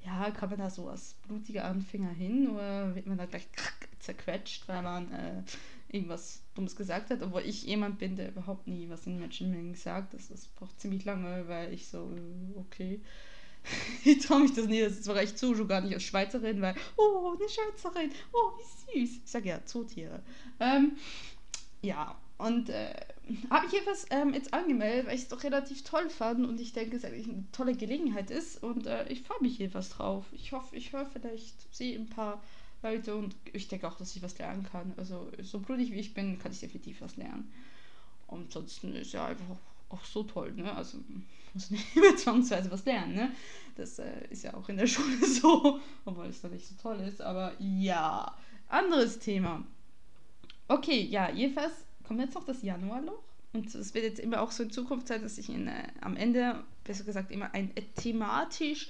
ja, 0.05 0.31
kann 0.31 0.51
man 0.51 0.59
da 0.59 0.69
so 0.69 0.89
als 0.89 1.15
blutiger 1.27 1.65
Anfänger 1.65 2.11
hin 2.11 2.51
oder 2.51 2.95
wird 2.95 3.07
man 3.07 3.19
da 3.19 3.27
gleich 3.27 3.47
zerquetscht, 4.01 4.69
weil 4.69 4.83
man 4.83 5.11
äh, 5.13 5.43
irgendwas 5.89 6.43
Dummes 6.55 6.77
gesagt 6.77 7.11
hat, 7.11 7.23
obwohl 7.23 7.43
ich 7.43 7.65
jemand 7.65 7.99
bin, 7.99 8.17
der 8.17 8.29
überhaupt 8.29 8.67
nie 8.67 8.89
was 8.91 9.07
in 9.07 9.19
Menschenmengen 9.19 9.75
sagt. 9.75 10.15
Das, 10.15 10.29
das 10.29 10.47
braucht 10.47 10.79
ziemlich 10.81 11.05
lange, 11.05 11.49
weil 11.49 11.73
ich 11.73 11.87
so, 11.87 12.15
äh, 12.17 12.59
okay 12.59 13.01
ich 14.05 14.19
traue 14.21 14.41
mich 14.41 14.53
das 14.53 14.67
nicht, 14.67 14.83
das 14.83 14.93
ist 14.93 15.05
zwar 15.05 15.17
recht 15.17 15.39
zu, 15.39 15.55
schon 15.55 15.69
gar 15.69 15.81
nicht 15.81 15.95
als 15.95 16.03
Schweizerin, 16.03 16.61
weil, 16.61 16.75
oh, 16.97 17.37
eine 17.39 17.49
Schweizerin, 17.49 18.11
oh, 18.33 18.53
wie 18.59 19.01
süß. 19.01 19.21
Ich 19.25 19.31
sage 19.31 19.49
ja, 19.49 19.65
Zootiere. 19.65 20.23
Ähm, 20.59 20.97
ja, 21.83 22.17
und 22.39 22.71
äh, 22.71 22.95
habe 23.51 23.67
ich 23.67 23.75
etwas 23.75 24.07
ähm, 24.11 24.33
jetzt 24.35 24.55
angemeldet, 24.55 25.07
weil 25.07 25.15
ich 25.15 25.23
es 25.23 25.29
doch 25.29 25.43
relativ 25.45 25.85
toll 25.85 26.09
fand 26.09 26.47
und 26.47 26.61
ich 26.61 26.73
denke, 26.73 26.97
es 26.97 27.05
eigentlich 27.05 27.29
eine 27.29 27.45
tolle 27.53 27.75
Gelegenheit 27.75 28.31
ist 28.31 28.63
und 28.63 28.87
äh, 28.87 29.07
ich 29.09 29.23
freue 29.23 29.41
mich 29.43 29.61
etwas 29.61 29.91
drauf. 29.91 30.25
Ich 30.33 30.53
hoffe, 30.53 30.75
ich 30.75 30.93
höre 30.93 31.07
vielleicht, 31.07 31.75
sehe 31.75 31.99
ein 31.99 32.09
paar 32.09 32.43
Leute 32.83 33.15
und 33.15 33.37
ich 33.53 33.69
denke 33.69 33.87
auch, 33.87 33.97
dass 33.97 34.17
ich 34.17 34.23
was 34.23 34.39
lernen 34.39 34.67
kann. 34.71 34.95
Also, 34.97 35.31
so 35.43 35.59
blutig 35.59 35.93
wie 35.93 36.01
ich 36.01 36.15
bin, 36.15 36.39
kann 36.39 36.53
ich 36.53 36.61
definitiv 36.61 37.03
was 37.03 37.17
lernen. 37.17 37.53
Und 38.27 38.45
ansonsten 38.45 38.95
ist 38.95 39.13
ja 39.13 39.27
einfach 39.27 39.45
auch 39.91 40.05
so 40.05 40.23
toll, 40.23 40.53
ne? 40.53 40.75
Also 40.75 40.99
muss 41.55 41.71
nicht 41.71 41.85
immer 41.97 42.17
zwangsweise 42.17 42.71
was 42.71 42.85
lernen, 42.85 43.15
ne? 43.15 43.33
Das 43.77 43.99
äh, 43.99 44.27
ist 44.31 44.45
ja 44.45 44.55
auch 44.55 44.69
in 44.69 44.77
der 44.77 44.87
Schule 44.89 45.25
so, 45.25 45.81
obwohl 46.05 46.27
es 46.27 46.41
da 46.41 46.49
nicht 46.49 46.67
so 46.67 46.75
toll 46.81 47.01
ist, 47.01 47.21
aber 47.21 47.53
ja. 47.59 48.35
Anderes 48.69 49.19
Thema. 49.19 49.65
Okay, 50.69 51.03
ja, 51.03 51.31
jedenfalls 51.31 51.73
kommt 52.07 52.21
jetzt 52.21 52.35
noch 52.35 52.45
das 52.45 52.63
Januarloch. 52.63 53.23
Und 53.53 53.75
es 53.75 53.95
wird 53.95 54.05
jetzt 54.05 54.21
immer 54.21 54.41
auch 54.41 54.53
so 54.53 54.63
in 54.63 54.71
Zukunft 54.71 55.09
sein, 55.09 55.23
dass 55.23 55.39
ich 55.39 55.49
in, 55.49 55.67
äh, 55.67 55.89
am 56.01 56.17
Ende, 56.17 56.63
besser 56.85 57.03
gesagt, 57.03 57.33
immer 57.33 57.53
ein 57.53 57.77
äh, 57.77 57.83
thematisch 57.97 58.89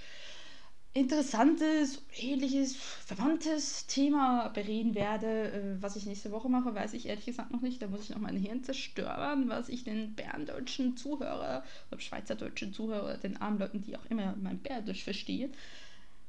interessantes, 0.92 2.02
ähnliches, 2.16 2.75
verwandtes 2.75 3.87
Thema 3.87 4.49
bereden 4.49 4.94
werde. 4.94 5.52
Äh, 5.52 5.82
was 5.82 5.97
ich 5.97 6.06
nächste 6.06 6.32
Woche 6.32 6.49
mache, 6.49 6.75
weiß 6.75 6.94
ich 6.94 7.06
ehrlich 7.06 7.26
gesagt 7.26 7.52
noch 7.52 7.61
nicht. 7.61 7.80
Da 7.80 7.87
muss 7.87 8.02
ich 8.02 8.11
noch 8.11 8.18
mein 8.18 8.37
Hirn 8.37 8.64
zerstören, 8.64 9.49
was 9.49 9.68
ich 9.68 9.85
den 9.85 10.14
berndeutschen 10.14 10.97
Zuhörer 10.97 11.62
oder 11.90 12.00
schweizerdeutschen 12.00 12.73
Zuhörer, 12.73 13.16
den 13.18 13.40
armen 13.40 13.59
Leuten, 13.59 13.82
die 13.82 13.97
auch 13.97 14.04
immer 14.09 14.35
mein 14.40 14.59
Bärdeutsch 14.59 15.04
verstehen, 15.04 15.52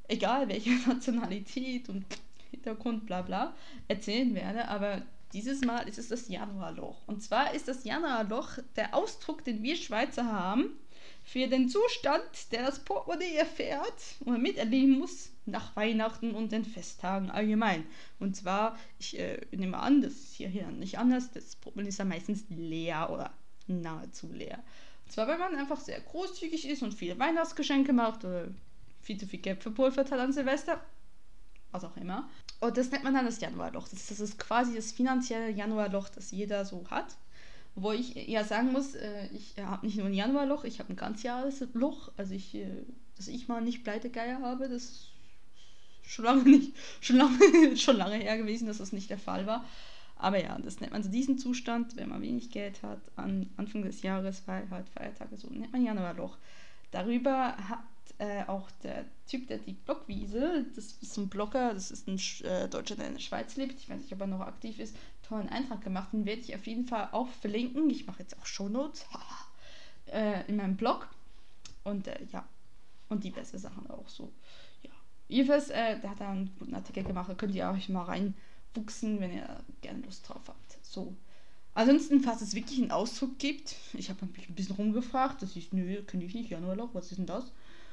egal 0.08 0.48
welche 0.48 0.70
Nationalität 0.88 1.88
und 1.88 2.04
Hintergrund, 2.52 3.06
bla 3.06 3.22
bla, 3.22 3.54
erzählen 3.88 4.32
werde. 4.34 4.68
Aber 4.68 5.02
dieses 5.32 5.62
Mal 5.62 5.88
ist 5.88 5.98
es 5.98 6.08
das 6.08 6.28
Januarloch. 6.28 7.08
Und 7.08 7.22
zwar 7.22 7.52
ist 7.54 7.66
das 7.66 7.82
Januarloch 7.82 8.58
der 8.76 8.94
Ausdruck, 8.94 9.42
den 9.42 9.62
wir 9.64 9.74
Schweizer 9.74 10.26
haben 10.26 10.76
für 11.24 11.46
den 11.46 11.68
Zustand, 11.68 12.22
der 12.52 12.66
das 12.66 12.80
Portemonnaie 12.80 13.36
erfährt 13.36 13.94
oder 14.24 14.38
miterleben 14.38 14.98
muss 14.98 15.30
nach 15.46 15.74
Weihnachten 15.76 16.34
und 16.34 16.52
den 16.52 16.64
Festtagen 16.64 17.30
allgemein. 17.30 17.86
Und 18.18 18.36
zwar, 18.36 18.78
ich 18.98 19.18
äh, 19.18 19.40
nehme 19.52 19.78
an, 19.78 20.02
das 20.02 20.12
ist 20.12 20.34
hier, 20.34 20.48
hier 20.48 20.66
nicht 20.68 20.98
anders, 20.98 21.30
das 21.32 21.56
Portemonnaie 21.56 21.88
ist 21.88 21.98
ja 21.98 22.04
meistens 22.04 22.44
leer 22.48 23.10
oder 23.10 23.32
nahezu 23.66 24.32
leer. 24.32 24.62
Und 25.04 25.12
zwar, 25.12 25.28
weil 25.28 25.38
man 25.38 25.54
einfach 25.54 25.80
sehr 25.80 26.00
großzügig 26.00 26.68
ist 26.68 26.82
und 26.82 26.94
viele 26.94 27.18
Weihnachtsgeschenke 27.18 27.92
macht 27.92 28.24
oder 28.24 28.48
viel 29.00 29.18
zu 29.18 29.26
viel 29.26 29.40
Geld 29.40 29.62
verpulvert 29.62 30.10
hat 30.12 30.20
an 30.20 30.32
Silvester. 30.32 30.80
was 31.72 31.84
auch 31.84 31.96
immer. 31.96 32.28
Und 32.60 32.76
das 32.76 32.90
nennt 32.90 33.04
man 33.04 33.14
dann 33.14 33.24
das 33.26 33.40
Januarloch. 33.40 33.88
Das, 33.88 34.06
das 34.06 34.20
ist 34.20 34.38
quasi 34.38 34.74
das 34.74 34.92
finanzielle 34.92 35.50
Januarloch, 35.50 36.08
das 36.10 36.30
jeder 36.30 36.64
so 36.64 36.84
hat. 36.90 37.16
Wo 37.74 37.92
ich 37.92 38.14
ja 38.14 38.44
sagen 38.44 38.72
muss, 38.72 38.94
äh, 38.94 39.28
ich 39.32 39.54
habe 39.62 39.86
nicht 39.86 39.96
nur 39.96 40.06
ein 40.06 40.14
Januarloch, 40.14 40.64
ich 40.64 40.78
habe 40.78 40.92
ein 40.92 40.96
Ganzjahresloch. 40.96 42.12
Also 42.16 42.34
ich, 42.34 42.54
äh, 42.54 42.66
dass 43.16 43.28
ich 43.28 43.48
mal 43.48 43.62
nicht 43.62 43.82
Pleitegeier 43.82 44.40
habe, 44.40 44.68
das 44.68 44.82
ist 44.82 45.08
schon 46.02 46.24
lange 46.24 46.42
nicht, 46.44 46.74
schon 47.00 47.16
lange, 47.16 47.76
schon 47.76 47.96
lange 47.96 48.16
her 48.16 48.36
gewesen, 48.36 48.66
dass 48.66 48.78
das 48.78 48.92
nicht 48.92 49.10
der 49.10 49.18
Fall 49.18 49.46
war. 49.46 49.64
Aber 50.16 50.40
ja, 50.40 50.56
das 50.58 50.80
nennt 50.80 50.92
man 50.92 51.02
so 51.02 51.10
diesen 51.10 51.38
Zustand, 51.38 51.96
wenn 51.96 52.08
man 52.08 52.22
wenig 52.22 52.50
Geld 52.50 52.82
hat, 52.82 53.00
an 53.16 53.50
Anfang 53.56 53.82
des 53.82 54.02
Jahres, 54.02 54.44
halt 54.46 54.88
Feiertage 54.88 55.36
so, 55.36 55.48
nennt 55.48 55.72
man 55.72 55.84
Januarloch. 55.84 56.36
Darüber 56.92 57.56
äh, 58.18 58.44
auch 58.46 58.70
der 58.82 59.04
Typ, 59.26 59.48
der 59.48 59.58
die 59.58 59.72
Blockwiese, 59.72 60.66
das 60.76 60.92
ist 61.00 61.16
ein 61.16 61.28
Blogger, 61.28 61.74
das 61.74 61.90
ist 61.90 62.06
ein 62.08 62.20
äh, 62.46 62.68
Deutscher, 62.68 62.96
der 62.96 63.08
in 63.08 63.14
der 63.14 63.20
Schweiz 63.20 63.56
lebt, 63.56 63.78
ich 63.80 63.88
weiß 63.88 64.00
nicht, 64.00 64.12
ob 64.12 64.20
er 64.20 64.26
noch 64.26 64.40
aktiv 64.40 64.78
ist, 64.78 64.94
tollen 65.22 65.48
Eintrag 65.48 65.82
gemacht. 65.82 66.12
Den 66.12 66.26
werde 66.26 66.42
ich 66.42 66.54
auf 66.54 66.66
jeden 66.66 66.86
Fall 66.86 67.08
auch 67.12 67.28
verlinken. 67.28 67.88
Ich 67.90 68.06
mache 68.06 68.20
jetzt 68.20 68.38
auch 68.38 68.46
Shownotes 68.46 69.06
äh, 70.06 70.46
in 70.46 70.56
meinem 70.56 70.76
Blog. 70.76 71.08
Und 71.84 72.06
äh, 72.06 72.18
ja, 72.32 72.46
und 73.08 73.24
diverse 73.24 73.58
Sachen 73.58 73.88
auch 73.90 74.08
so. 74.08 74.32
Ja. 74.82 74.90
Jedenfalls, 75.28 75.70
äh, 75.70 75.98
der 76.00 76.10
hat 76.10 76.20
da 76.20 76.30
einen 76.30 76.50
guten 76.58 76.74
Artikel 76.74 77.02
gemacht, 77.02 77.28
da 77.28 77.34
könnt 77.34 77.54
ihr 77.54 77.68
euch 77.68 77.88
mal 77.88 78.04
reinwuchsen, 78.04 79.20
wenn 79.20 79.32
ihr 79.32 79.64
gerne 79.80 80.00
Lust 80.02 80.28
drauf 80.28 80.42
habt. 80.46 80.78
So. 80.82 81.14
Ansonsten, 81.74 82.20
falls 82.20 82.42
es 82.42 82.54
wirklich 82.54 82.80
einen 82.80 82.90
Ausdruck 82.90 83.38
gibt, 83.38 83.76
ich 83.94 84.10
habe 84.10 84.26
mich 84.26 84.48
ein 84.48 84.54
bisschen 84.54 84.76
rumgefragt, 84.76 85.40
das 85.40 85.56
ist, 85.56 85.72
nö, 85.72 86.02
kenne 86.02 86.24
ich 86.24 86.34
nicht, 86.34 86.50
Januarloch, 86.50 86.90
was 86.92 87.10
ist 87.10 87.16
denn 87.16 87.26
das? 87.26 87.50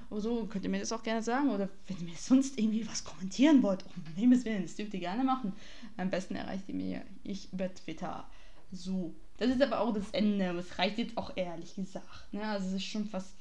Oder 0.10 0.22
so, 0.22 0.46
könnt 0.46 0.64
ihr 0.64 0.70
mir 0.70 0.80
das 0.80 0.92
auch 0.92 1.04
gerne 1.04 1.22
sagen. 1.22 1.50
Oder 1.50 1.70
wenn 1.88 1.98
ihr 2.00 2.06
mir 2.06 2.16
sonst 2.18 2.58
irgendwie 2.58 2.88
was 2.88 3.04
kommentieren 3.04 3.62
wollt, 3.62 3.84
um 3.86 4.16
Himmels 4.16 4.46
Willen, 4.46 4.64
das 4.64 4.76
dürft 4.76 4.94
ihr 4.94 5.00
gerne 5.00 5.24
machen. 5.24 5.54
Am 5.98 6.10
besten 6.10 6.36
erreicht 6.36 6.68
ihr 6.68 6.76
mir 6.76 7.04
ich 7.24 7.52
über 7.54 7.74
Twitter. 7.74 8.28
So. 8.72 9.14
Das 9.38 9.50
ist 9.50 9.62
aber 9.62 9.80
auch 9.80 9.94
das 9.94 10.10
Ende. 10.12 10.46
Es 10.58 10.78
reicht 10.78 10.98
jetzt 10.98 11.18
auch 11.18 11.32
ehrlich 11.36 11.76
gesagt. 11.76 12.34
Ne? 12.34 12.44
Also 12.44 12.68
es 12.68 12.74
ist 12.74 12.86
schon 12.86 13.06
fast 13.06 13.34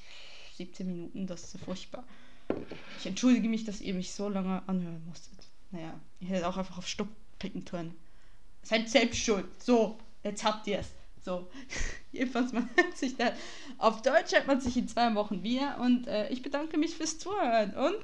17 0.57 0.87
Minuten, 0.87 1.27
das 1.27 1.55
ist 1.55 1.65
furchtbar. 1.65 2.05
Ich 2.99 3.07
entschuldige 3.07 3.49
mich, 3.49 3.65
dass 3.65 3.81
ihr 3.81 3.95
mich 3.95 4.13
so 4.13 4.29
lange 4.29 4.63
anhören 4.69 5.05
musstet. 5.07 5.39
Naja, 5.71 5.99
ihr 6.21 6.29
hättet 6.29 6.45
auch 6.45 6.57
einfach 6.57 6.79
auf 6.79 6.87
Stopp 6.87 7.09
picken 7.39 7.65
können. 7.65 7.95
Seid 8.63 8.89
selbst 8.89 9.21
schuld. 9.21 9.47
So, 9.63 9.99
jetzt 10.23 10.45
habt 10.45 10.67
ihr 10.67 10.79
es. 10.81 10.89
So, 11.25 11.51
jedenfalls, 12.13 12.53
man 12.53 12.69
hört 12.77 12.97
sich 12.97 13.17
dann. 13.17 13.33
Auf 13.79 14.03
Deutsch 14.03 14.33
hört 14.33 14.47
man 14.47 14.61
sich 14.61 14.77
in 14.77 14.89
zwei 14.89 15.15
Wochen 15.15 15.43
wieder 15.43 15.79
und 15.81 16.07
äh, 16.07 16.29
ich 16.31 16.43
bedanke 16.43 16.79
mich 16.79 16.97
fürs 16.97 17.19
Zuhören 17.19 17.75
und 17.75 17.97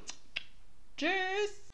tschüss! 0.97 1.64